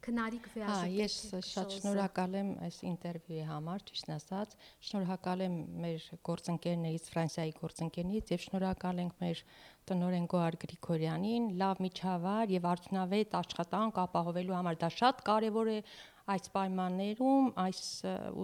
[0.04, 1.14] Հա, ես
[1.48, 4.56] շատ շնորհակալ եմ այս ինտերվյուի համար, ճիշտ ասած,
[4.90, 9.44] շնորհակալ եմ մեր գործընկերներից, Ֆրանսիայի գործընկերներից եւ շնորհակալ ենք մեր
[9.92, 15.78] տնօրեն Գոհար Գրիգորյանին, լավ միջավայր եւ արդյունավետ աշխատանք ապահովելու համար դա շատ կարեւոր է
[16.34, 17.80] այս պայմաններում այս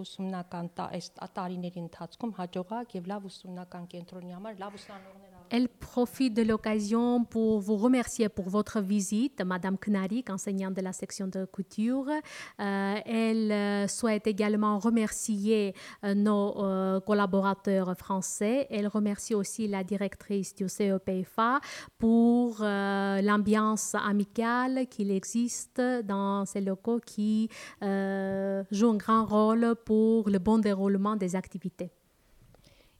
[0.00, 1.06] ուսումնական այս
[1.38, 7.58] տարիների ընթացքում հաջողակ եւ լավ ուսումնական կենտրոնի համար լավ ուսանողներ Elle profite de l'occasion pour
[7.58, 12.08] vous remercier pour votre visite, Madame Knarik, enseignante de la section de couture.
[12.08, 18.68] Euh, elle euh, souhaite également remercier euh, nos collaborateurs français.
[18.70, 21.60] Elle remercie aussi la directrice du CEPFA
[21.98, 27.48] pour l'ambiance amicale qu'il existe dans ces locaux qui
[27.80, 31.90] joue un grand rôle pour le bon déroulement des activités.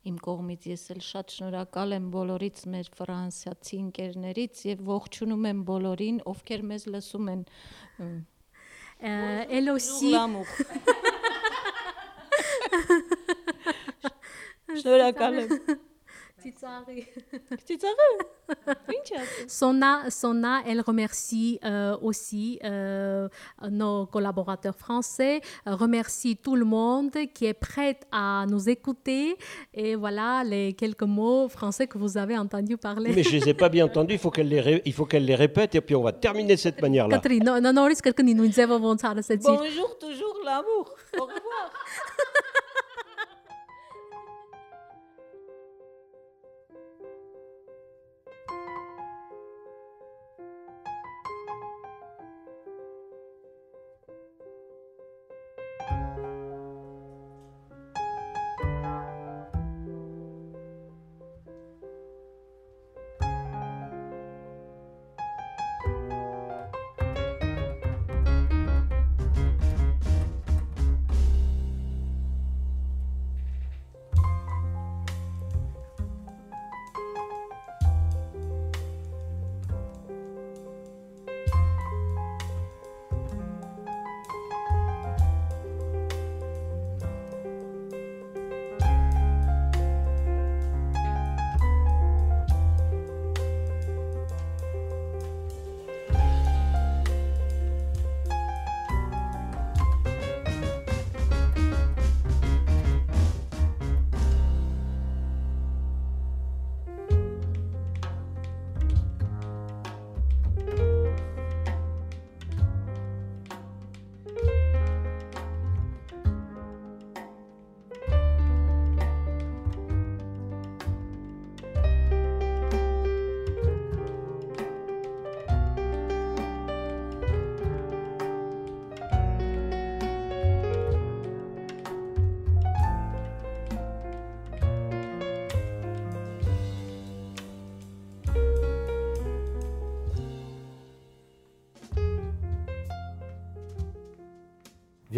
[0.08, 6.22] Իմ կողմից ես էլ շատ շնորհակալ եմ բոլորից մեր ֆրանսիացի ընկերներից եւ ողջունում եմ բոլորին,
[6.32, 7.44] ովքեր մեզ լսում են։
[9.00, 10.14] Elle aussi
[14.80, 15.54] Շնորհակալ եմ։
[19.48, 23.28] Sona, Sona, elle remercie euh, aussi euh,
[23.70, 29.36] nos collaborateurs français, remercie tout le monde qui est prêt à nous écouter.
[29.74, 33.12] Et voilà les quelques mots français que vous avez entendu parler.
[33.14, 35.24] Mais je ne les ai pas bien entendus, il faut qu'elle les, il faut qu'elle
[35.24, 37.16] les répète et puis on va terminer de cette manière-là.
[37.16, 37.88] Catherine, non, non, non,
[39.58, 40.94] Bonjour, toujours l'amour.
[41.18, 41.72] Au revoir.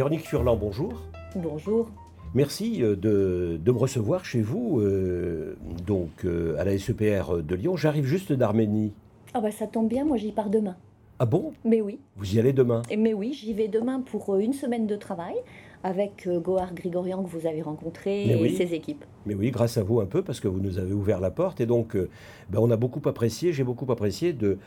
[0.03, 0.95] Véronique Furlan, bonjour.
[1.37, 1.89] Bonjour.
[2.35, 5.55] Merci euh, de, me recevoir chez vous, euh,
[5.87, 7.77] donc euh, à la SEPR de Lyon.
[7.77, 8.95] J'arrive juste d'Arménie.
[9.33, 10.75] Ah bah ça tombe bien, moi j'y pars demain.
[11.21, 11.53] Ah bon?
[11.65, 12.01] Mais oui.
[12.17, 12.83] Vous y allez demain?
[12.99, 15.37] Mais oui, j'y vais demain pour une semaine de travail
[15.85, 19.05] avec Gohar Grigorian que vous avez rencontré et ses équipes.
[19.27, 21.61] Mais oui, grâce à vous un peu, parce que vous nous avez ouvert la porte.
[21.61, 22.09] Et donc, euh,
[22.51, 24.59] ben, on a beaucoup apprécié, j'ai beaucoup apprécié de,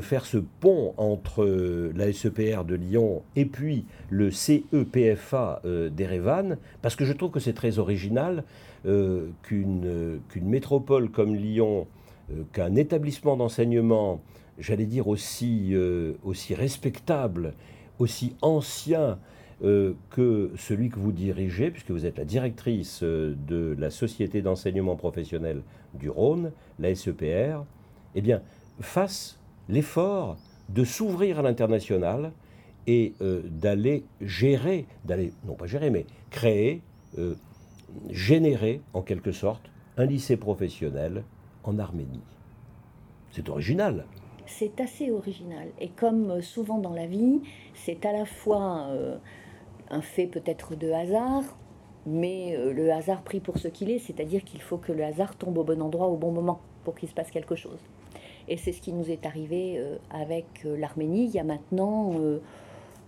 [0.00, 6.96] faire ce pont entre euh, la SEPR de Lyon et puis le CEPFA d'Erevan, parce
[6.96, 8.44] que je trouve que c'est très original
[9.42, 11.86] qu'une qu'une métropole comme Lyon,
[12.52, 14.22] qu'un établissement d'enseignement,
[14.58, 15.74] j'allais dire aussi,
[16.24, 17.52] aussi respectable,
[17.98, 19.18] aussi ancien,
[19.62, 24.40] euh, que celui que vous dirigez, puisque vous êtes la directrice euh, de la Société
[24.40, 25.60] d'enseignement professionnel
[25.92, 27.62] du Rhône, la SEPR,
[28.14, 28.40] eh bien,
[28.80, 29.38] fasse
[29.68, 30.38] l'effort
[30.70, 32.32] de s'ouvrir à l'international
[32.86, 36.80] et euh, d'aller gérer, d'aller, non pas gérer, mais créer,
[38.08, 41.22] générer en quelque sorte un lycée professionnel
[41.64, 42.22] en Arménie.
[43.30, 44.06] C'est original.
[44.46, 45.68] C'est assez original.
[45.80, 47.42] Et comme souvent dans la vie,
[47.74, 48.88] c'est à la fois
[49.90, 51.42] un fait peut-être de hasard,
[52.06, 55.58] mais le hasard pris pour ce qu'il est, c'est-à-dire qu'il faut que le hasard tombe
[55.58, 57.80] au bon endroit au bon moment pour qu'il se passe quelque chose.
[58.48, 62.12] Et c'est ce qui nous est arrivé avec l'Arménie il y a maintenant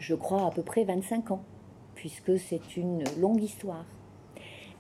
[0.03, 1.43] je crois, à peu près 25 ans,
[1.95, 3.85] puisque c'est une longue histoire.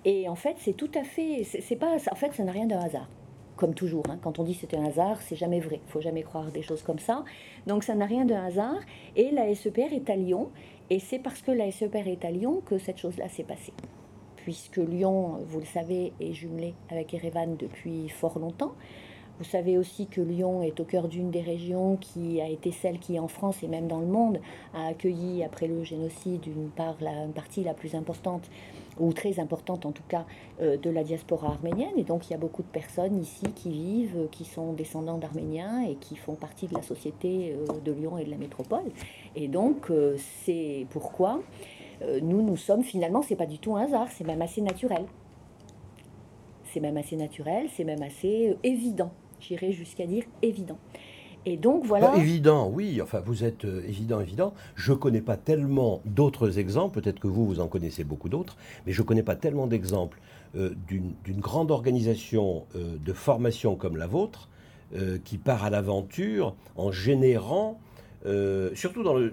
[0.05, 1.44] Et en fait, c'est tout à fait.
[1.44, 1.94] C'est pas.
[2.11, 3.09] En fait, ça n'a rien d'un hasard.
[3.55, 4.18] Comme toujours, hein.
[4.20, 5.80] quand on dit c'est un hasard, c'est jamais vrai.
[5.86, 7.24] Il faut jamais croire des choses comme ça.
[7.68, 8.80] Donc ça n'a rien d'un hasard.
[9.14, 10.50] Et la SEPR est à Lyon.
[10.90, 13.72] Et c'est parce que la SEPR est à Lyon que cette chose-là s'est passée.
[14.36, 18.72] Puisque Lyon, vous le savez, est jumelé avec Erevan depuis fort longtemps.
[19.38, 22.98] Vous savez aussi que Lyon est au cœur d'une des régions qui a été celle
[22.98, 24.40] qui, en France et même dans le monde,
[24.74, 28.50] a accueilli, après le génocide, une, part, la, partie la plus importante,
[28.99, 30.24] ou très importante en tout cas,
[30.61, 31.93] euh, de la diaspora arménienne.
[31.97, 35.82] Et donc il y a beaucoup de personnes ici qui vivent, qui sont descendants d'Arméniens
[35.82, 38.84] et qui font partie de la société euh, de Lyon et de la métropole.
[39.36, 41.40] Et donc euh, c'est pourquoi
[42.20, 45.05] nous, nous sommes finalement, c'est pas du tout un hasard, c'est même assez naturel.
[46.64, 49.12] C'est même assez naturel, c'est même assez évident
[49.43, 50.78] j'irais jusqu'à dire évident.
[51.45, 52.16] Et donc voilà.
[52.16, 53.01] évident, oui.
[53.03, 54.55] Enfin, vous êtes euh, évident, évident.
[54.76, 57.01] Je ne connais pas tellement d'autres exemples.
[57.01, 60.20] Peut-être que vous, vous en connaissez beaucoup d'autres, mais je ne connais pas tellement d'exemples
[60.57, 64.49] euh, d'une grande organisation euh, de formation comme la vôtre
[65.24, 67.80] qui part à l'aventure en générant.
[68.74, 69.30] surtout dans le,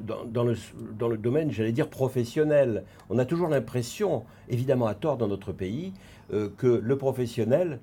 [1.18, 2.86] domaine, j'allais dire, professionnel.
[3.10, 5.92] On a toujours l'impression, évidemment à tort dans notre pays,
[6.30, 7.82] que le professionnel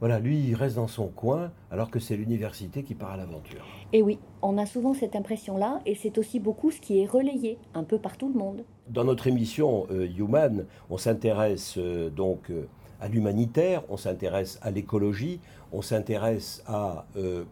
[0.00, 3.64] voilà, lui, il reste dans son coin, alors que c'est l'université qui part à l'aventure.
[3.92, 7.58] Et oui, on a souvent cette impression-là, et c'est aussi beaucoup ce qui est relayé
[7.74, 8.64] un peu par tout le monde.
[8.88, 12.66] Dans notre émission euh, Human, on s'intéresse euh, donc euh,
[13.00, 15.40] à l'humanitaire, on s'intéresse à l'écologie,
[15.72, 17.06] on s'intéresse à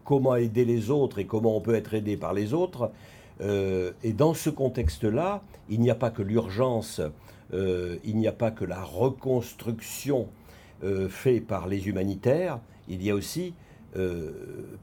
[0.05, 2.91] comment aider les autres et comment on peut être aidé par les autres.
[3.41, 7.01] et dans ce contexte-là, il n'y a pas que l'urgence,
[7.51, 10.29] il n'y a pas que la reconstruction
[11.09, 13.53] fait par les humanitaires, il y a aussi,
[13.95, 14.31] euh,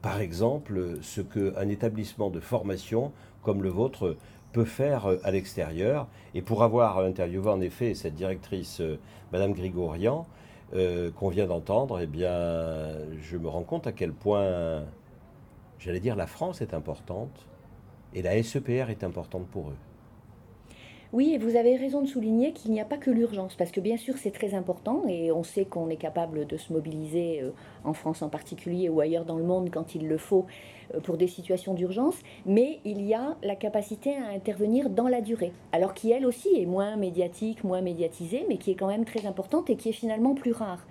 [0.01, 3.11] par exemple, ce qu'un établissement de formation
[3.43, 4.17] comme le vôtre
[4.51, 6.07] peut faire euh, à l'extérieur.
[6.33, 8.81] Et pour avoir interviewé en effet cette directrice,
[9.31, 10.25] Madame Grigorian,
[11.15, 12.31] qu'on vient d'entendre, eh bien,
[13.21, 14.81] je me rends compte à quel point,
[15.79, 17.45] j'allais dire, la France est importante
[18.13, 19.90] et la SEPR est importante pour eux.
[21.13, 23.81] Oui, et vous avez raison de souligner qu'il n'y a pas que l'urgence, parce que
[23.81, 27.51] bien sûr c'est très important et on sait qu'on est capable de se mobiliser euh,
[27.83, 30.45] en France en particulier ou ailleurs dans le monde quand il le faut
[30.95, 35.19] euh, pour des situations d'urgence, mais il y a la capacité à intervenir dans la
[35.19, 39.03] durée, alors qui elle aussi est moins médiatique, moins médiatisée, mais qui est quand même
[39.03, 40.87] très importante et qui est finalement plus rare.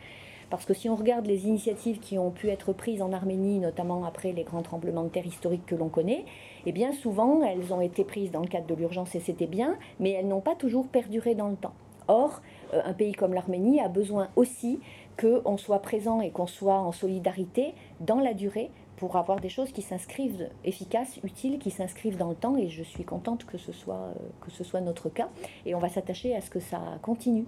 [0.50, 4.04] Parce que si on regarde les initiatives qui ont pu être prises en Arménie, notamment
[4.04, 6.24] après les grands tremblements de terre historiques que l'on connaît,
[6.66, 9.76] eh bien souvent elles ont été prises dans le cadre de l'urgence et c'était bien,
[10.00, 11.74] mais elles n'ont pas toujours perduré dans le temps.
[12.08, 12.42] Or,
[12.74, 14.80] euh, un pays comme l'Arménie a besoin aussi
[15.18, 19.70] qu'on soit présent et qu'on soit en solidarité dans la durée pour avoir des choses
[19.72, 22.56] qui s'inscrivent efficaces, utiles, qui s'inscrivent dans le temps.
[22.56, 25.28] Et je suis contente que ce soit, euh, que ce soit notre cas.
[25.64, 27.46] Et on va s'attacher à ce que ça continue.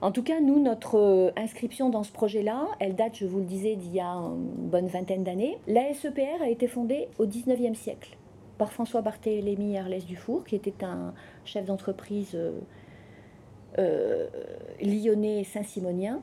[0.00, 3.44] En tout cas, nous, notre euh, inscription dans ce projet-là, elle date, je vous le
[3.44, 5.58] disais, d'il y a une bonne vingtaine d'années.
[5.66, 8.16] La SEPR a été fondée au 19e siècle
[8.58, 11.12] par François Barthélemy Arlès Dufour, qui était un
[11.44, 12.52] chef d'entreprise euh,
[13.78, 14.28] euh,
[14.80, 16.20] lyonnais saint-simonien,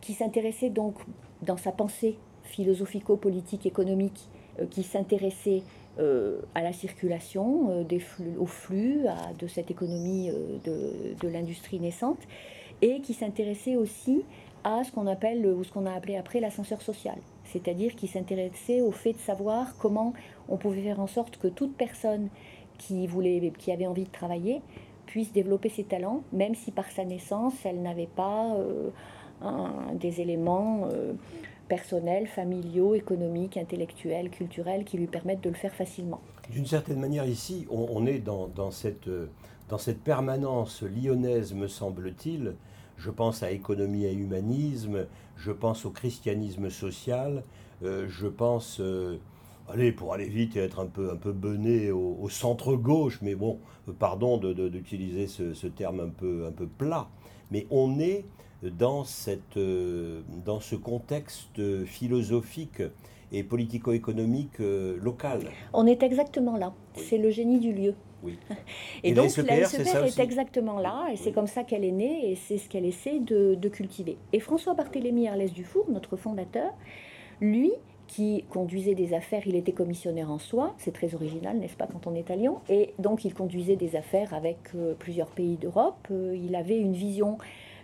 [0.00, 0.94] qui s'intéressait donc
[1.42, 4.28] dans sa pensée philosophico-politique économique,
[4.70, 5.62] qui s'intéressait
[5.98, 9.00] à la circulation des flux, au flux,
[9.38, 10.30] de cette économie
[10.64, 12.20] de l'industrie naissante,
[12.82, 14.24] et qui s'intéressait aussi
[14.64, 18.80] à ce qu'on appelle ou ce qu'on a appelé après l'ascenseur social, c'est-à-dire qui s'intéressait
[18.80, 20.12] au fait de savoir comment
[20.48, 22.28] on pouvait faire en sorte que toute personne
[22.78, 24.60] qui voulait, qui avait envie de travailler,
[25.06, 28.90] puisse développer ses talents, même si par sa naissance elle n'avait pas euh,
[29.94, 31.12] des éléments euh,
[31.68, 36.20] personnels, familiaux, économiques, intellectuels, culturels qui lui permettent de le faire facilement.
[36.50, 39.08] D'une certaine manière, ici, on, est dans, cette,
[39.68, 42.54] dans cette permanence lyonnaise, me semble-t-il,
[42.96, 45.06] je pense à économie et humanisme,
[45.36, 47.42] je pense au christianisme social,
[47.82, 49.18] euh, je pense, euh,
[49.68, 53.58] allez, pour aller vite et être un peu, un peu bené au, centre-gauche, mais bon,
[53.98, 57.08] pardon d'utiliser ce, ce, terme un peu, un peu plat,
[57.50, 58.24] mais on est
[58.62, 62.82] dans, cette, euh, dans ce contexte philosophique
[63.32, 65.40] et politico-économique euh, local.
[65.72, 66.72] On est exactement là.
[66.94, 67.94] C'est le génie du lieu.
[68.22, 68.38] Oui.
[69.02, 72.34] Et, donc la SEPR est, exactement là, et c'est comme ça qu'elle est née, et
[72.34, 74.16] c'est ce qu'elle essaie de, de, cultiver.
[74.32, 76.72] Et François Barthélemy Arlès Dufour, notre fondateur,
[77.40, 77.72] lui,
[78.06, 82.06] qui conduisait des affaires, il était commissionnaire en soi, c'est très original, n'est-ce pas, quand
[82.06, 86.06] on est à Lyon, et donc il conduisait des affaires avec euh, plusieurs pays d'Europe,
[86.10, 87.38] euh, il avait une vision,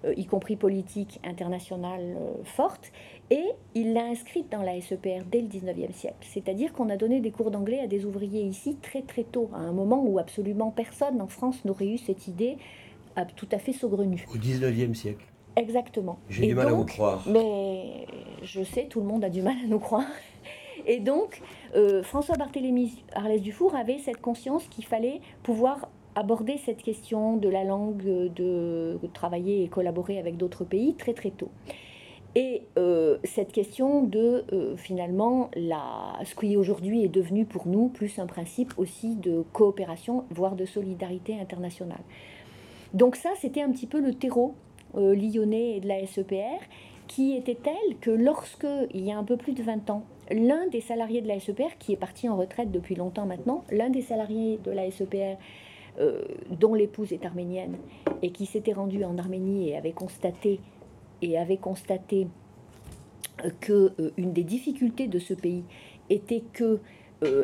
[0.04, 2.92] euh, y compris politique, internationale, forte,
[3.32, 7.20] et il l'a inscrite dans la SEPR dès le 19e siècle, c'est-à-dire qu'on a donné
[7.20, 10.70] des cours d'anglais à des ouvriers ici très très tôt, à un moment où absolument
[10.70, 12.58] personne en France n'aurait eu cette idée
[13.36, 14.26] tout à fait saugrenue.
[14.30, 15.24] Au 19e siècle
[15.56, 16.18] Exactement.
[16.28, 17.24] J'ai du mal à vous croire.
[17.26, 18.06] Mais
[18.42, 20.06] je sais, tout le monde a du mal à nous croire.
[20.86, 21.40] Et donc,
[21.74, 27.48] euh, François Barthélemy Arlès Dufour avait cette conscience qu'il fallait pouvoir aborder cette question de
[27.48, 31.50] la langue, de, travailler et collaborer avec d'autres pays très très tôt.
[32.34, 37.88] Et euh, cette question de euh, finalement la, ce qui aujourd'hui est devenu pour nous
[37.88, 42.00] plus un principe aussi de coopération, voire de solidarité internationale.
[42.94, 44.54] Donc ça, c'était un petit peu le terreau
[44.96, 46.60] euh, lyonnais de la SEPR,
[47.06, 50.66] qui était telle que lorsque, il y a un peu plus de 20 ans, l'un
[50.68, 54.00] des salariés de la SEPR, qui est parti en retraite depuis longtemps maintenant, l'un des
[54.00, 55.36] salariés de la SEPR,
[56.48, 57.76] dont l'épouse est arménienne,
[58.22, 60.58] et qui s'était rendu en Arménie et avait constaté,
[61.22, 62.26] et avait constaté
[63.44, 65.64] euh, que une des difficultés de ce pays
[66.10, 66.80] était que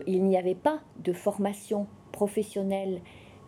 [0.09, 3.01] il n'y avait pas de formation professionnelle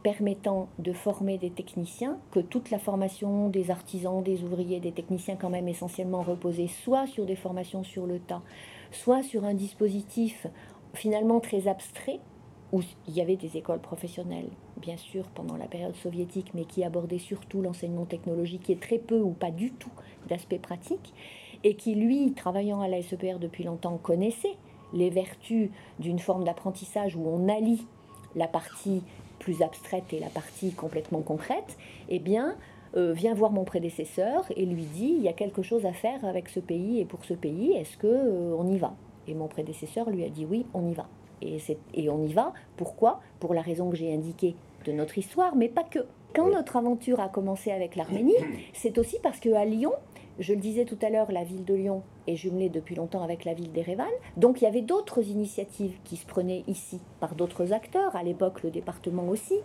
[0.02, 5.36] permettant de former des techniciens, que toute la formation des artisans, des ouvriers, des techniciens
[5.36, 8.42] quand même essentiellement reposait soit sur des formations sur le tas,
[8.92, 10.46] soit sur un dispositif
[10.94, 12.20] finalement très abstrait,
[12.72, 16.84] où il y avait des écoles professionnelles, bien sûr, pendant la période soviétique, mais qui
[16.84, 19.90] abordaient surtout l'enseignement technologique et très peu ou pas du tout
[20.28, 21.12] d'aspect pratique,
[21.64, 24.56] et qui, lui, travaillant à la SEPR depuis longtemps, connaissait
[24.92, 27.86] les vertus d'une forme d'apprentissage où on allie
[28.34, 29.02] la partie
[29.38, 31.76] plus abstraite et la partie complètement concrète,
[32.08, 32.56] eh bien,
[32.96, 36.24] euh, vient voir mon prédécesseur et lui dit il y a quelque chose à faire
[36.24, 38.94] avec ce pays et pour ce pays, est-ce que euh, on y va?
[39.28, 41.08] Et mon prédécesseur lui a dit oui, on y va.
[41.42, 41.58] Et,
[41.94, 42.52] et on y va.
[42.76, 43.20] Pourquoi?
[43.38, 46.00] Pour la raison que j'ai indiquée de notre histoire, mais pas que.
[46.32, 48.36] Quand notre aventure a commencé avec l'Arménie,
[48.72, 49.92] c'est aussi parce qu'à Lyon,
[50.38, 53.44] je le disais tout à l'heure, la ville de Lyon est jumelée depuis longtemps avec
[53.44, 54.06] la ville d'Erevan.
[54.36, 58.62] Donc il y avait d'autres initiatives qui se prenaient ici par d'autres acteurs, à l'époque
[58.62, 59.58] le département aussi.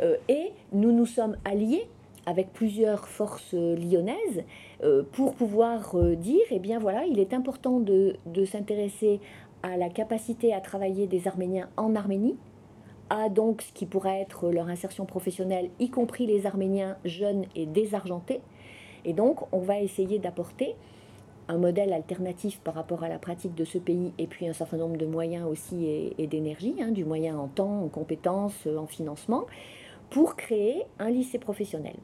[0.00, 1.86] Euh, et nous nous sommes alliés
[2.26, 4.44] avec plusieurs forces lyonnaises
[4.84, 9.20] euh, pour pouvoir euh, dire, eh bien voilà, il est important de, de s'intéresser
[9.62, 12.36] à la capacité à travailler des Arméniens en Arménie,
[13.10, 17.66] à donc ce qui pourrait être leur insertion professionnelle, y compris les Arméniens jeunes et
[17.66, 18.40] désargentés,
[19.04, 20.76] et donc, on va essayer d'apporter
[21.48, 24.76] un modèle alternatif par rapport à la pratique de ce pays et puis un certain
[24.76, 29.46] nombre de moyens aussi et, d'énergie, hein, du moyen en temps, en compétences, en financement,
[30.10, 31.96] pour créer un lycée professionnel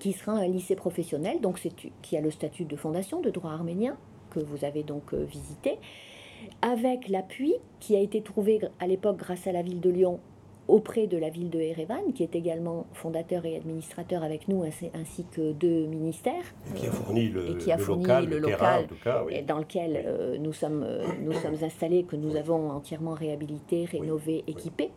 [0.00, 1.60] qui sera un lycée professionnel, donc
[2.02, 3.96] qui a le statut de fondation de droit arménien
[4.30, 5.78] que vous avez donc euh, visité,
[6.62, 10.20] avec l'appui qui a été trouvé à l'époque grâce à la ville de Lyon
[10.68, 15.24] auprès de la ville de Erevan, qui est également fondateur et administrateur avec nous, ainsi,
[15.30, 16.44] que deux ministères.
[16.74, 18.88] Et qui a fourni le, local,
[19.46, 24.42] dans lequel euh, nous, sommes, euh, nous sommes installés, que nous avons entièrement réhabilité, rénové,
[24.46, 24.90] équipé.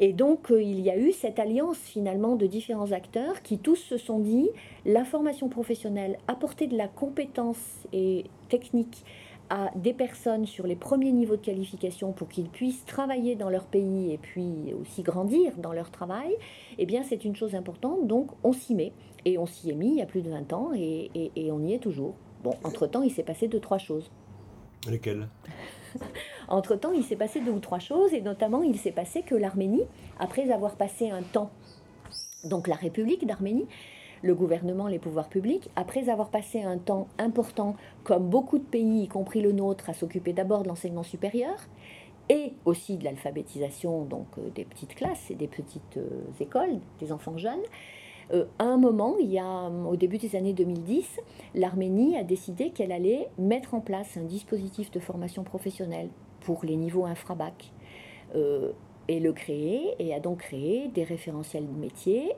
[0.00, 3.76] Et donc, euh, il y a eu cette alliance finalement de différents acteurs qui tous
[3.76, 4.48] se sont dit
[4.84, 9.04] la formation professionnelle, apporter de la compétence et technique
[9.50, 13.64] à des personnes sur les premiers niveaux de qualification pour qu'ils puissent travailler dans leur
[13.64, 16.34] pays et puis aussi grandir dans leur travail,
[16.78, 18.06] eh bien c'est une chose importante.
[18.06, 18.92] Donc on s'y met.
[19.24, 21.72] Et on s'y est mis il y a plus de 20 ans et, on y
[21.72, 22.14] est toujours.
[22.42, 24.10] Bon, entre-temps, il s'est passé deux, trois choses.
[24.88, 25.28] Lesquelles?
[26.48, 29.84] Entre-temps, il s'est passé deux ou trois choses, et notamment, il s'est passé que l'Arménie,
[30.18, 31.50] après avoir passé un temps,
[32.44, 33.66] donc la République d'Arménie,
[34.24, 39.02] le gouvernement, les pouvoirs publics, après avoir passé un temps important, comme beaucoup de pays,
[39.02, 41.54] y compris le nôtre, à s'occuper d'abord de l'enseignement supérieur
[42.30, 47.36] et aussi de l'alphabétisation, euh, des petites classes et des petites euh, écoles, des enfants
[47.36, 47.60] jeunes,
[48.32, 51.20] euh, à un moment, il y a, au début des années 2010,
[51.54, 56.08] l'Arménie a décidé qu'elle allait mettre en place un dispositif de formation professionnelle
[56.40, 57.72] pour les niveaux infrabac
[59.06, 62.32] et le créer, et a donc créé des référentiels métiers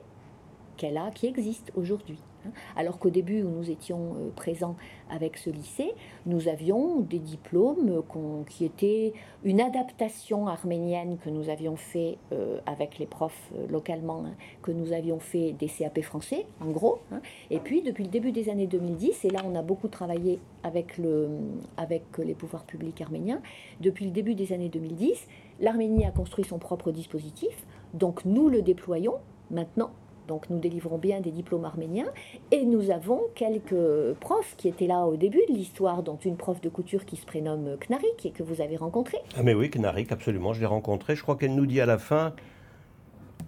[0.77, 2.19] qu'elle a, qui existent aujourd'hui.
[2.45, 2.51] Hein.
[2.75, 4.75] Alors qu'au début où nous étions euh, présents
[5.09, 5.93] avec ce lycée,
[6.25, 8.03] nous avions des diplômes
[8.49, 9.13] qui étaient
[9.43, 14.71] une adaptation arménienne que nous avions fait euh, avec les profs euh, localement, hein, que
[14.71, 16.99] nous avions fait des CAP français, en gros.
[17.11, 17.21] Hein.
[17.49, 20.97] Et puis depuis le début des années 2010, et là on a beaucoup travaillé avec
[20.97, 23.41] les pouvoirs publics arméniens,
[23.79, 25.27] depuis le début des années 2010,
[25.59, 29.15] l'Arménie a construit son propre dispositif, donc nous le déployons
[29.49, 29.91] maintenant
[30.27, 32.07] donc nous délivrons bien des diplômes arméniens.
[32.51, 36.61] Et nous avons quelques profs qui étaient là au début de l'histoire, dont une prof
[36.61, 39.19] de couture qui se prénomme Knarik et que vous avez rencontrée.
[39.35, 41.15] Ah mais oui, Knarik, absolument, je l'ai rencontrée.
[41.15, 42.33] Je crois qu'elle nous dit à la fin...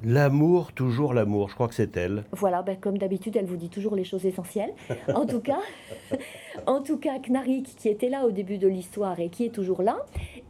[0.02, 2.24] L'amour, toujours l'amour, je crois que c'est elle.
[2.32, 4.72] Voilà, ben, comme d'habitude, elle vous dit toujours les choses essentielles.
[5.14, 5.60] En tout cas,
[6.68, 9.82] en tout cas, Knarik, qui était là au début de l'histoire et qui est toujours
[9.82, 9.98] là,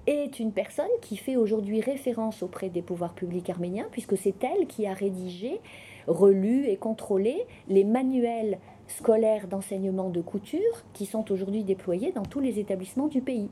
[0.05, 4.67] est une personne qui fait aujourd'hui référence auprès des pouvoirs publics arméniens, puisque c'est elle
[4.67, 5.59] qui a rédigé
[6.07, 12.39] relu et contrôlé les manuels scolaires d'enseignement de couture qui sont aujourd'hui déployés dans tous
[12.39, 13.49] les établissements du pays.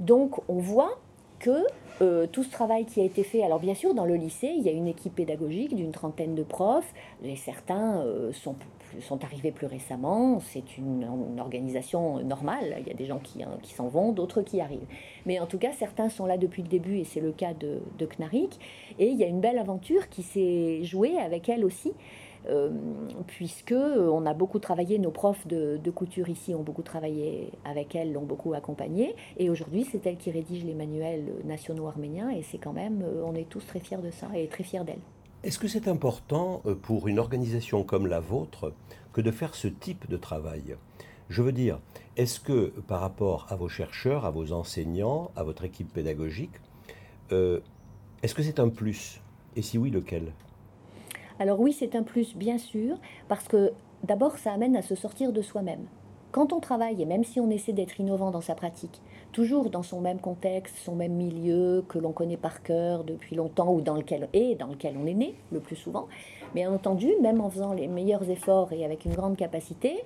[0.00, 0.98] Donc on voit
[1.38, 1.64] que
[2.00, 4.62] euh, tout ce travail qui a été fait, alors bien sûr dans le lycée, il
[4.62, 8.56] y a une équipe pédagogique d'une trentaine de profs, et certains euh, sont
[9.00, 10.40] sont arrivés plus récemment.
[10.40, 11.06] C'est une,
[11.38, 12.76] organisation normale.
[12.80, 14.86] Il y a des gens qui, hein, qui s'en vont, d'autres qui arrivent.
[15.26, 17.80] Mais en tout cas, certains sont là depuis le début et c'est le cas de,
[17.98, 18.58] de Knarik.
[18.98, 21.92] Et il y a une belle aventure qui s'est jouée avec elle aussi.
[22.46, 22.70] Euh,
[23.26, 27.94] puisque on a beaucoup travaillé, nos profs de, de, couture ici ont beaucoup travaillé avec
[27.94, 32.42] elle, l'ont beaucoup accompagnée, et aujourd'hui c'est elle qui rédige les manuels nationaux arméniens, et
[32.42, 35.00] c'est quand même, euh, on est tous très fiers de ça et très fiers d'elle.
[35.44, 38.72] Est-ce que c'est important euh, pour une organisation comme la vôtre
[39.12, 40.76] que de faire ce type de travail?
[41.28, 41.80] Je veux dire,
[42.16, 46.54] est-ce que par rapport à vos chercheurs, à vos enseignants, à votre équipe pédagogique,
[47.30, 47.60] euh,
[48.22, 49.20] est-ce que c'est un plus?
[49.54, 50.32] Et si oui, lequel?
[51.38, 52.96] Alors oui, c'est un plus, bien sûr,
[53.28, 53.72] parce que
[54.02, 55.84] d'abord, ça amène à se sortir de soi-même.
[56.32, 59.02] Quand on travaille, et même si on essaie d'être innovant dans sa pratique,
[59.34, 63.74] toujours dans son même contexte, son même milieu que l'on connaît par cœur depuis longtemps
[63.74, 66.06] ou dans lequel, et dans lequel on est né le plus souvent,
[66.54, 69.96] bien entendu, même en faisant les meilleurs efforts et avec une grande capacité,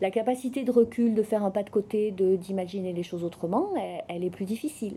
[0.00, 3.68] la capacité de recul, de faire un pas de côté, d'imaginer les choses autrement,
[4.08, 4.96] elle, est plus difficile.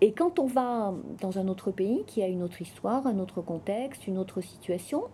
[0.00, 3.40] Et quand on va dans un autre pays qui a une autre histoire, un autre
[3.40, 5.04] contexte, une autre situation,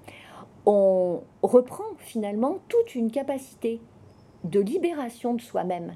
[0.65, 3.81] on reprend finalement toute une capacité
[4.45, 5.95] de libération de soi-même,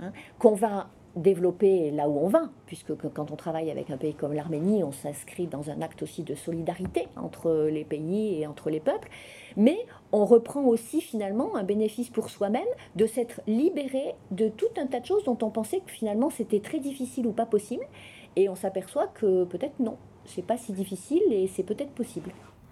[0.00, 4.14] hein, qu'on va développer là où on va, puisque quand on travaille avec un pays
[4.14, 8.70] comme l'Arménie, on s'inscrit dans un acte aussi de solidarité entre les pays et entre
[8.70, 9.08] les peuples,
[9.56, 9.78] mais
[10.12, 15.00] on reprend aussi finalement un bénéfice pour soi-même de s'être libéré de tout un tas
[15.00, 17.84] de choses dont on pensait que finalement c'était très difficile ou pas possible,
[18.36, 19.96] et on s'aperçoit que peut-être non,
[20.26, 22.30] c'est pas si difficile et c'est peut-être possible.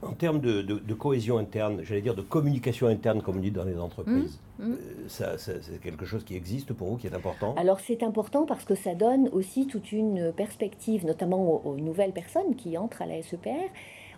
[0.09, 3.78] En termes de, cohésion interne, j'allais dire de communication interne, comme on dit dans les
[3.78, 4.72] entreprises, mmh, mmh.
[4.72, 4.76] Euh,
[5.09, 7.55] ça, c'est quelque chose qui existe pour vous, qui est important?
[7.57, 12.55] Alors c'est important parce que ça donne aussi toute une perspective, notamment aux, nouvelles personnes
[12.57, 13.70] qui entrent à la SEPR.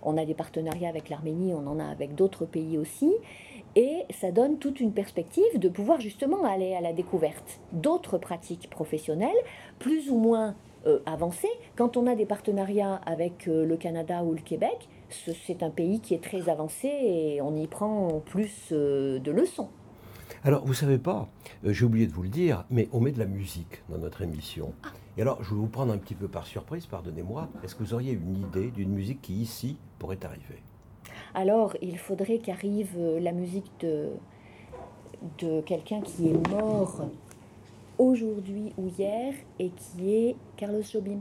[0.02, 3.12] On a des partenariats avec l'Arménie, on en a avec d'autres pays aussi.
[3.74, 8.70] Et ça donne toute une perspective de pouvoir justement aller à la découverte d'autres pratiques
[8.70, 9.36] professionnelles,
[9.78, 10.54] plus ou moins
[10.86, 11.50] euh, avancées.
[11.76, 14.88] Quand on a des partenariats avec euh, le Canada ou le Québec,
[15.46, 19.68] c'est un pays qui est très avancé et on y prend plus euh, de leçons.
[20.44, 21.28] Alors, vous savez pas,
[21.64, 24.22] euh, j'ai oublié de vous le dire, mais on met de la musique dans notre
[24.22, 24.72] émission.
[24.84, 24.88] Ah.
[25.16, 27.48] Et alors, je vais vous prendre un petit peu par surprise, pardonnez-moi.
[27.64, 30.62] Est-ce que vous auriez une idée d'une musique qui, ici, pourrait arriver?
[31.34, 34.10] Alors, il faudrait qu'arrive euh, la musique de,
[35.38, 37.08] de quelqu'un qui est mort
[37.98, 41.20] aujourd'hui ou hier et qui est Carlos Jobim.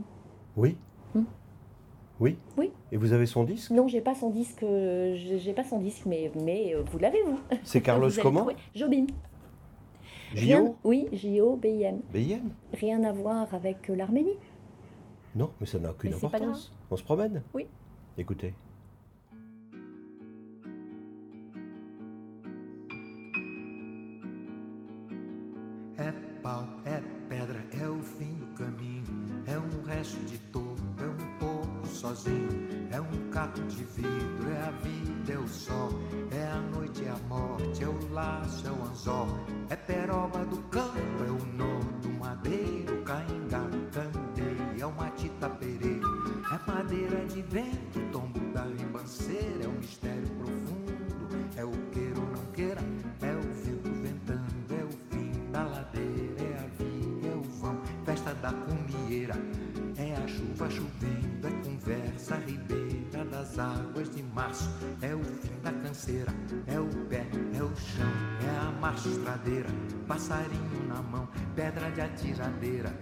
[0.56, 0.76] Oui.
[1.14, 1.24] Hmm
[2.20, 2.70] oui Oui.
[2.92, 3.70] Et vous avez son disque?
[3.70, 7.22] Non, j'ai pas son disque, euh, j'ai pas son disque, mais, mais euh, vous l'avez
[7.22, 7.38] vous.
[7.62, 8.46] C'est Carlos comment?
[8.74, 9.06] Jobim.
[10.34, 12.00] J-O Oui, J-O-B-I-M.
[12.12, 14.36] B-I-M Rien à voir avec euh, l'Arménie.
[15.34, 16.72] Non, mais ça n'a aucune importance.
[16.90, 17.42] On se promène?
[17.54, 17.66] Oui.
[18.18, 18.54] Écoutez.
[69.10, 69.68] Estradeira,
[70.06, 72.92] passarinho na mão, pedra de atiradeira.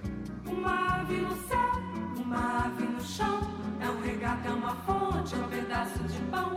[0.46, 1.70] Uma ave no céu,
[2.16, 3.40] uma ave no chão,
[3.80, 6.52] é um regato, é uma fonte, é um pedaço de pão.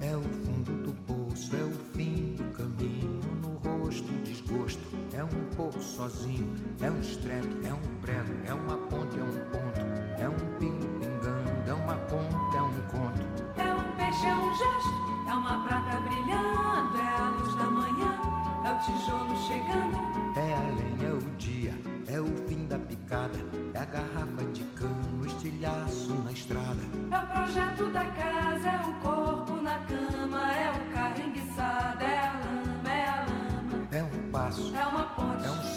[0.00, 4.82] É o fundo do poço, é o fim do caminho, no rosto desgosto,
[5.12, 7.93] é um pouco sozinho, é um estreto, é um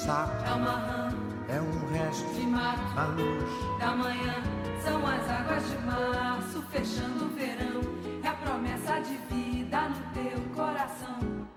[0.08, 1.10] sapo, é uma rã
[1.49, 3.80] é um resto, de mato a luz.
[3.80, 4.36] da manhã.
[4.82, 7.82] São as águas de março fechando o verão.
[8.24, 11.47] É a promessa de vida no teu coração.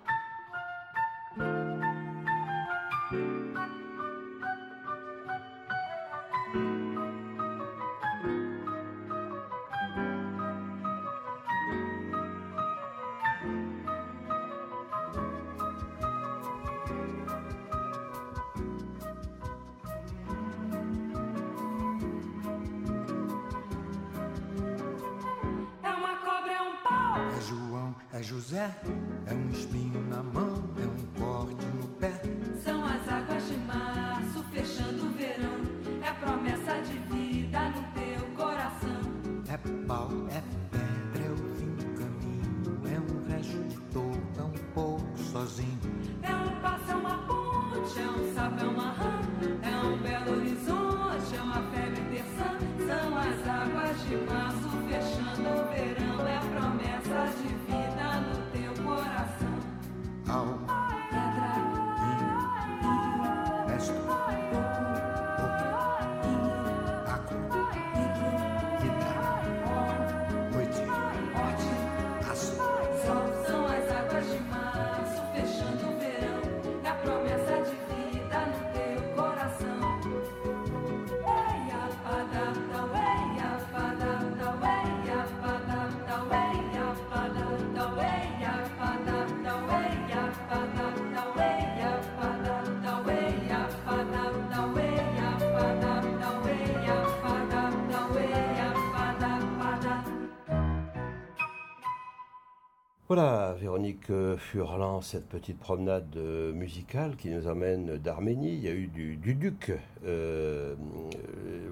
[103.12, 108.52] Voilà, Véronique euh, Furlan, cette petite promenade euh, musicale qui nous amène d'Arménie.
[108.52, 109.72] Il y a eu du, du duc,
[110.04, 110.76] euh,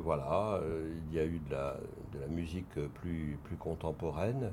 [0.02, 0.60] voilà,
[1.08, 1.76] il y a eu de la,
[2.12, 4.50] de musique plus, contemporaine.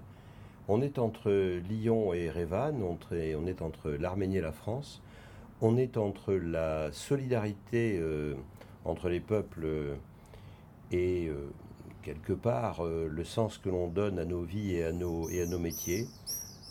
[0.67, 1.31] On est entre
[1.67, 5.01] Lyon et Erevan, on est, entre l'Arménie et la France.
[5.61, 7.99] On est entre la solidarité
[8.83, 9.97] entre les peuples
[10.91, 11.31] et
[12.03, 16.05] quelque part le sens que l'on donne à nos vies et à nos métiers.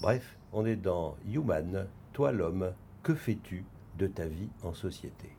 [0.00, 2.72] Bref, on est dans Human, toi l'homme,
[3.02, 3.64] que fais-tu
[3.98, 5.30] de ta vie en société?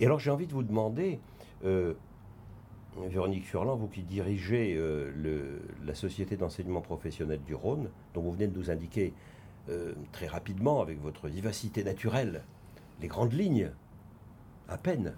[0.00, 1.20] Et alors j'ai envie de vous demander,
[1.64, 1.94] euh,
[3.08, 8.48] Véronique Furlan, vous qui dirigez euh, la société d'enseignement professionnel du Rhône, dont vous venez
[8.48, 9.14] de nous indiquer
[9.68, 12.42] euh, très rapidement, avec votre vivacité naturelle,
[13.00, 13.70] les grandes lignes,
[14.68, 15.14] à peine.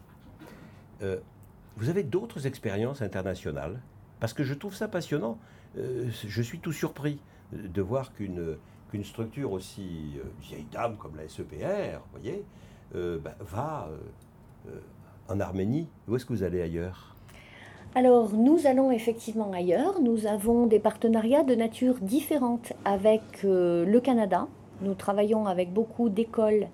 [1.77, 3.81] Vous avez d'autres expériences internationales?
[4.21, 5.39] Parce que je trouve ça passionnant.
[5.77, 7.21] Je suis tout surpris
[7.55, 8.57] de voir qu'une
[9.03, 12.45] structure aussi euh, vieille dame comme la SEPR, vous voyez,
[12.95, 13.89] euh, bah, va
[14.69, 14.79] euh,
[15.29, 15.89] en Arménie.
[16.09, 17.15] Où est-ce que vous allez ailleurs?
[17.97, 20.01] Alors, nous allons effectivement ailleurs.
[20.01, 24.49] Nous avons des partenariats de nature différente avec le Canada.
[24.81, 26.67] Nous travaillons avec beaucoup d'écoles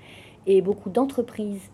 [0.46, 1.70] et beaucoup d'entreprises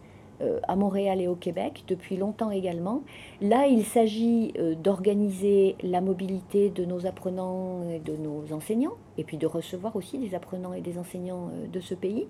[0.68, 3.02] à Montréal et au Québec depuis longtemps également.
[3.40, 9.24] Là, il s'agit euh, d'organiser la mobilité de nos apprenants et de nos enseignants, et
[9.24, 12.26] puis de recevoir aussi des apprenants et des enseignants euh, de ce pays,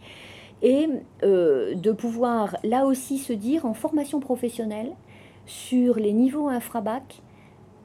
[0.63, 0.89] et
[1.23, 4.93] euh, de pouvoir là aussi se dire en formation professionnelle
[5.45, 7.23] sur les niveaux infrabac,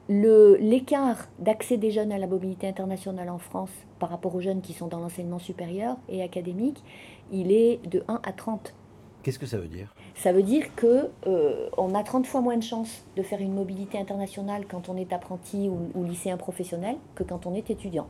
[0.08, 4.72] l'écart d'accès des jeunes à la mobilité internationale en France par rapport aux jeunes qui
[4.72, 6.82] sont dans l'enseignement supérieur et académique,
[7.30, 8.74] il est de 1 à 30.
[9.22, 9.94] Qu'est-ce que ça veut dire?
[10.16, 13.54] Ça veut dire que euh, on a 30 fois moins de chances de faire une
[13.54, 18.08] mobilité internationale quand on est apprenti ou, lycéen professionnel que quand on est étudiant.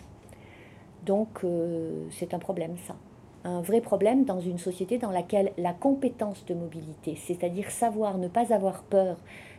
[1.05, 2.97] Donc euh, c'est un problème ça.
[3.45, 8.29] Un vrai problème dans une société dans laquelle la compétence de mobilité, c'est-à-dire savoir ne
[8.29, 9.17] pas avoir peur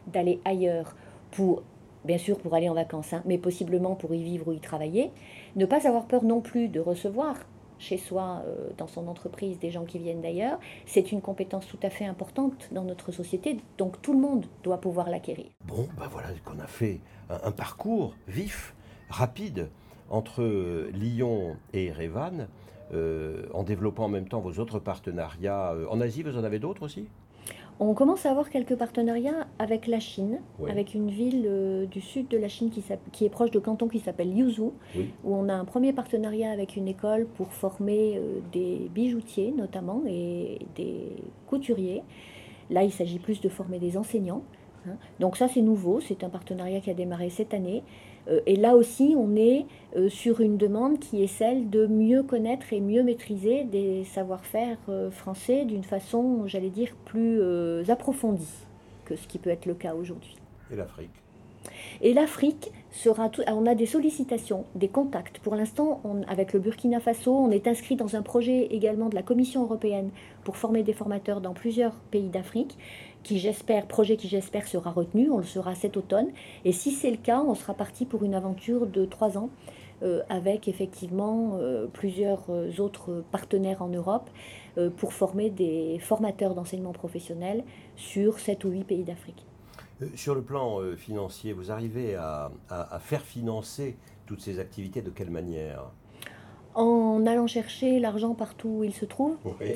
[0.07, 0.95] d'aller ailleurs
[1.31, 1.61] pour,
[2.05, 5.11] bien sûr pour aller en vacances, hein, mais possiblement pour y vivre ou y travailler,
[5.55, 7.35] ne pas avoir peur non plus de recevoir
[7.83, 11.79] chez soi, euh, dans son entreprise, des gens qui viennent d'ailleurs, c'est une compétence tout
[11.83, 15.47] à fait importante dans notre société, donc tout le monde doit pouvoir l'acquérir.
[15.65, 18.73] Bon, ben voilà qu'on a fait un, parcours vif,
[19.09, 19.69] rapide,
[20.09, 20.43] entre
[20.93, 22.47] Lyon et Erevan,
[22.93, 25.73] euh, en développant en même temps vos autres partenariats.
[25.73, 27.07] Euh, En Asie, vous en avez d'autres aussi?
[27.79, 30.69] On commence à avoir quelques partenariats avec la Chine, Oui.
[30.71, 33.99] avec une ville euh, du sud de la Chine qui, est proche de Canton qui
[33.99, 35.09] s'appelle Yuzhou, Oui.
[35.23, 40.01] où on a un premier partenariat avec une école pour former euh, des bijoutiers notamment
[40.07, 41.15] et des
[41.47, 42.03] couturiers.
[42.69, 44.43] Là, il s'agit plus de former des enseignants.
[44.87, 44.95] hein.
[45.19, 47.83] Donc ça, c'est nouveau, c'est un partenariat qui a démarré cette année.
[48.27, 49.65] Euh, et là aussi, on est
[49.95, 54.77] euh, sur une demande qui est celle de mieux connaître et mieux maîtriser des savoir-faire
[54.89, 57.41] euh, français d'une façon, j'allais dire, plus
[57.89, 58.65] approfondie
[59.05, 60.35] que ce qui peut être le cas aujourd'hui.
[60.71, 61.09] Et l'Afrique?
[62.01, 63.41] Et l'Afrique sera tout.
[63.47, 65.39] On a des sollicitations, des contacts.
[65.39, 69.15] Pour l'instant, on- avec le Burkina Faso, on est inscrit dans un projet également de
[69.15, 70.09] la Commission européenne
[70.43, 72.77] pour former des formateurs dans plusieurs pays d'Afrique,
[73.23, 75.29] qui j'espère, projet qui j'espère sera retenu.
[75.31, 76.27] On le sera cet automne.
[76.65, 79.49] Et si c'est le cas, on sera parti pour une aventure de trois ans.
[80.03, 84.29] euh, avec effectivement euh, plusieurs euh, autres partenaires en Europe
[84.97, 87.63] pour former des formateurs d'enseignement professionnel
[87.95, 89.45] sur 7 ou 8 pays d'Afrique.
[90.15, 92.49] Sur le plan financier, vous arrivez à
[92.99, 93.95] faire financer
[94.25, 95.91] toutes ces activités de quelle manière?
[96.75, 99.35] En allant chercher l'argent partout où il se trouve.
[99.45, 99.67] Oui.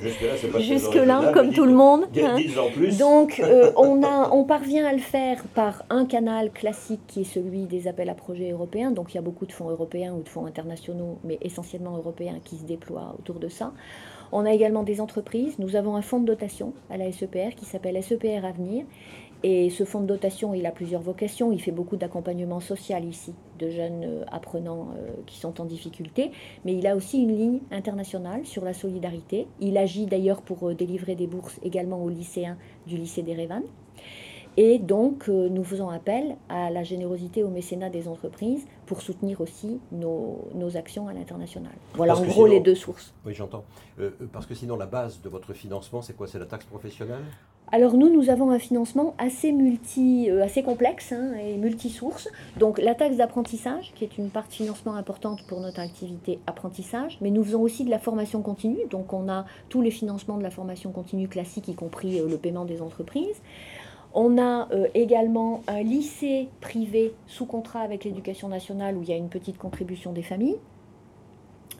[0.00, 2.06] Jusque-là, c'est pas très Jusque-là, original, comme tout le monde.
[2.24, 2.36] hein.
[2.74, 2.98] plus.
[2.98, 7.24] Donc, euh, on, a, on parvient à le faire par un canal classique qui est
[7.24, 8.90] celui des appels à projets européens.
[8.90, 12.38] Donc, il y a beaucoup de fonds européens ou de fonds internationaux, mais essentiellement européens,
[12.44, 13.72] qui se déploient autour de ça.
[14.32, 15.58] On a également des entreprises.
[15.60, 18.84] Nous avons un fonds de dotation à la SEPR qui s'appelle SEPR Avenir.
[19.46, 21.52] Et ce fonds de dotation, il a plusieurs vocations.
[21.52, 26.30] Il fait beaucoup d'accompagnement social ici, de jeunes euh, apprenants euh, qui sont en difficulté.
[26.64, 29.46] Mais il a aussi une ligne internationale sur la solidarité.
[29.60, 33.60] Il agit d'ailleurs pour euh, délivrer des bourses également aux lycéens du lycée d'Erevan.
[34.56, 39.40] Et donc, euh, nous faisons appel à la générosité au mécénat des entreprises pour soutenir
[39.40, 41.72] aussi nos, nos actions à l'international.
[41.94, 43.12] Voilà Parce en gros sinon- les deux sources.
[43.26, 43.64] Oui, j'entends.
[43.98, 46.26] Euh, euh, parce que sinon, la base de votre financement, c'est quoi?
[46.28, 47.24] C'est la taxe professionnelle?
[47.72, 52.28] Alors nous, nous avons un financement assez multi, euh, assez complexe hein, et multisource.
[52.58, 57.16] Donc la taxe d'apprentissage, qui est une part de financement importante pour notre activité apprentissage,
[57.22, 58.86] mais nous faisons aussi de la formation continue.
[58.90, 62.36] Donc on a tous les financements de la formation continue classique, y compris euh, le
[62.36, 63.40] paiement des entreprises.
[64.14, 69.12] On a euh, également un lycée privé sous contrat avec l'éducation nationale où il y
[69.12, 70.56] a une petite contribution des familles.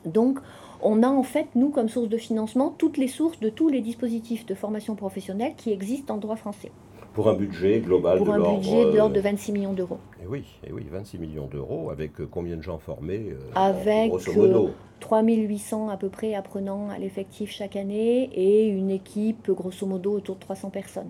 [0.05, 0.39] Donc,
[0.81, 3.81] on a en fait, nous, comme source de financement, toutes les sources de tous les
[3.81, 6.71] dispositifs de formation professionnelle qui existent en droit français,
[7.13, 8.57] Pour un budget global pour de un l'ordre...
[8.59, 9.97] budget de l'ordre de euh, 26 millions d'euros.
[10.21, 14.09] eh oui, eh oui, 26 millions d'euros, avec euh, combien de gens formés euh, Avec,
[14.09, 14.71] Grosso modo.
[14.99, 20.35] 3800 à peu près apprenants à l'effectif chaque année et une équipe, grosso modo, autour
[20.35, 21.09] de 300 personnes.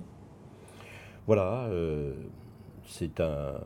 [1.27, 2.13] Voilà, euh,
[2.85, 3.59] c'est un,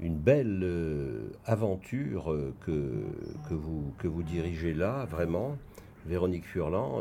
[0.00, 5.58] une belle euh, aventure euh, que, vous, dirigez là, vraiment.
[6.06, 7.00] Véronique Furlan,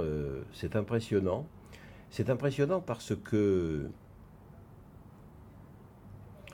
[0.54, 1.48] c'est impressionnant.
[2.12, 3.90] C'est impressionnant parce que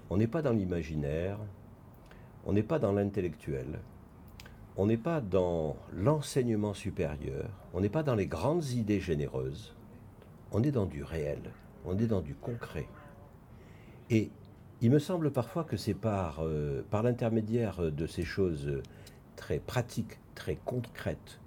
[0.09, 1.37] on n'est pas dans l'imaginaire,
[2.45, 3.79] on n'est pas dans l'intellectuel,
[4.77, 9.75] on n'est pas dans l'enseignement supérieur, on n'est pas dans les grandes idées généreuses,
[10.53, 11.51] on est dans du réel,
[11.87, 12.87] on est dans du concret.
[14.09, 14.29] Et
[14.81, 18.81] il me semble parfois que c'est par, euh, par l'intermédiaire de ces choses
[19.35, 21.39] très pratiques, très concrètes,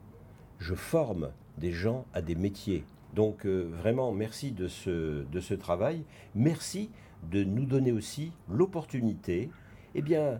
[0.59, 2.85] je forme des gens à des métiers.
[3.15, 6.05] Donc euh, vraiment, merci de ce, de ce travail.
[6.35, 6.91] Merci
[7.31, 9.51] de nous donner aussi l'opportunité,
[9.95, 10.39] eh bien, euh,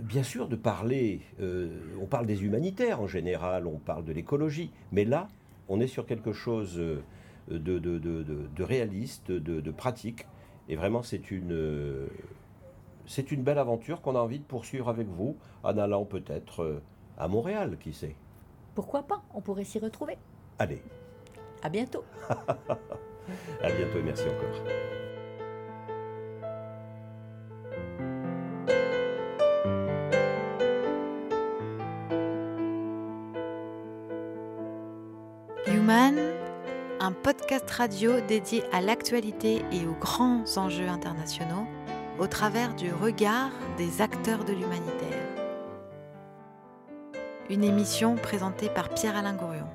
[0.00, 1.20] bien sûr, de parler,
[2.00, 5.28] on parle des humanitaires en général, on parle de l'écologie, mais là,
[5.68, 6.80] on est sur quelque chose
[7.50, 10.26] de, de, de- de- réaliste, de, de pratique,
[10.68, 12.06] et vraiment, c'est une, euh,
[13.06, 16.82] c'est une belle aventure qu'on a envie de poursuivre avec vous, en allant peut-être euh,
[17.16, 18.14] à Montréal, qui sait.
[18.74, 19.22] Pourquoi pas?
[19.34, 20.16] On pourrait s'y retrouver.
[20.58, 20.82] Allez,
[21.62, 22.04] À bientôt.
[22.28, 25.07] à bientôt et merci encore.
[37.78, 41.64] Radio dédié à l'actualité et aux grands enjeux internationaux
[42.18, 45.28] au travers du regard des acteurs de l'humanitaire.
[47.48, 49.68] Une émission présentée par Pierre-Alain Gourion.